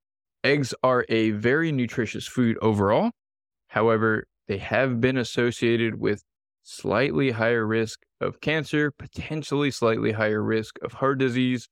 eggs 0.44 0.74
are 0.82 1.04
a 1.08 1.30
very 1.30 1.72
nutritious 1.72 2.26
food 2.26 2.58
overall. 2.62 3.10
However, 3.68 4.24
they 4.48 4.58
have 4.58 5.00
been 5.00 5.16
associated 5.16 6.00
with 6.00 6.22
slightly 6.62 7.30
higher 7.30 7.66
risk 7.66 8.00
of 8.20 8.40
cancer, 8.40 8.90
potentially 8.90 9.70
slightly 9.70 10.12
higher 10.12 10.42
risk 10.42 10.78
of 10.82 10.94
heart 10.94 11.18
disease 11.18 11.68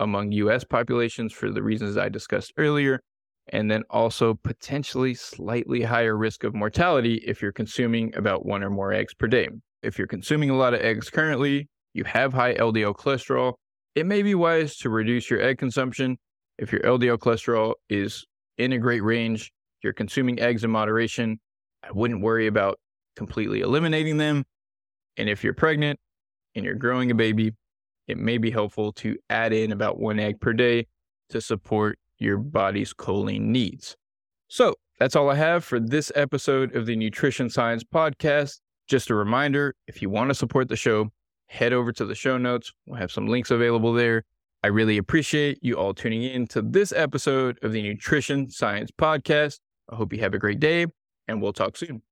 among 0.00 0.32
US 0.32 0.64
populations 0.64 1.32
for 1.32 1.50
the 1.50 1.62
reasons 1.62 1.96
I 1.96 2.08
discussed 2.08 2.52
earlier, 2.56 3.00
and 3.48 3.70
then 3.70 3.82
also 3.90 4.34
potentially 4.34 5.14
slightly 5.14 5.82
higher 5.82 6.16
risk 6.16 6.44
of 6.44 6.54
mortality 6.54 7.22
if 7.26 7.42
you're 7.42 7.52
consuming 7.52 8.14
about 8.16 8.44
one 8.46 8.62
or 8.62 8.70
more 8.70 8.92
eggs 8.92 9.14
per 9.14 9.26
day. 9.26 9.48
If 9.82 9.98
you're 9.98 10.06
consuming 10.06 10.50
a 10.50 10.56
lot 10.56 10.74
of 10.74 10.80
eggs 10.80 11.10
currently, 11.10 11.68
you 11.92 12.04
have 12.04 12.32
high 12.32 12.54
LDL 12.54 12.94
cholesterol, 12.94 13.54
it 13.94 14.06
may 14.06 14.22
be 14.22 14.34
wise 14.34 14.76
to 14.76 14.88
reduce 14.88 15.28
your 15.28 15.42
egg 15.42 15.58
consumption. 15.58 16.16
If 16.62 16.70
your 16.70 16.82
LDL 16.82 17.18
cholesterol 17.18 17.74
is 17.90 18.24
in 18.56 18.72
a 18.72 18.78
great 18.78 19.02
range, 19.02 19.50
you're 19.82 19.92
consuming 19.92 20.38
eggs 20.38 20.62
in 20.62 20.70
moderation, 20.70 21.40
I 21.82 21.90
wouldn't 21.90 22.20
worry 22.20 22.46
about 22.46 22.78
completely 23.16 23.62
eliminating 23.62 24.16
them. 24.16 24.44
And 25.16 25.28
if 25.28 25.42
you're 25.42 25.54
pregnant 25.54 25.98
and 26.54 26.64
you're 26.64 26.76
growing 26.76 27.10
a 27.10 27.16
baby, 27.16 27.50
it 28.06 28.16
may 28.16 28.38
be 28.38 28.52
helpful 28.52 28.92
to 28.92 29.16
add 29.28 29.52
in 29.52 29.72
about 29.72 29.98
one 29.98 30.20
egg 30.20 30.40
per 30.40 30.52
day 30.52 30.86
to 31.30 31.40
support 31.40 31.98
your 32.18 32.38
body's 32.38 32.94
choline 32.94 33.46
needs. 33.46 33.96
So 34.46 34.76
that's 35.00 35.16
all 35.16 35.30
I 35.30 35.34
have 35.34 35.64
for 35.64 35.80
this 35.80 36.12
episode 36.14 36.76
of 36.76 36.86
the 36.86 36.94
Nutrition 36.94 37.50
Science 37.50 37.82
Podcast. 37.82 38.60
Just 38.86 39.10
a 39.10 39.16
reminder 39.16 39.74
if 39.88 40.00
you 40.00 40.10
want 40.10 40.30
to 40.30 40.34
support 40.34 40.68
the 40.68 40.76
show, 40.76 41.10
head 41.46 41.72
over 41.72 41.90
to 41.90 42.04
the 42.04 42.14
show 42.14 42.38
notes. 42.38 42.72
We'll 42.86 43.00
have 43.00 43.10
some 43.10 43.26
links 43.26 43.50
available 43.50 43.92
there. 43.92 44.22
I 44.64 44.68
really 44.68 44.96
appreciate 44.96 45.58
you 45.60 45.74
all 45.74 45.92
tuning 45.92 46.22
in 46.22 46.46
to 46.48 46.62
this 46.62 46.92
episode 46.92 47.58
of 47.62 47.72
the 47.72 47.82
Nutrition 47.82 48.48
Science 48.48 48.92
Podcast. 48.92 49.58
I 49.90 49.96
hope 49.96 50.12
you 50.12 50.20
have 50.20 50.34
a 50.34 50.38
great 50.38 50.60
day, 50.60 50.86
and 51.26 51.42
we'll 51.42 51.52
talk 51.52 51.76
soon. 51.76 52.02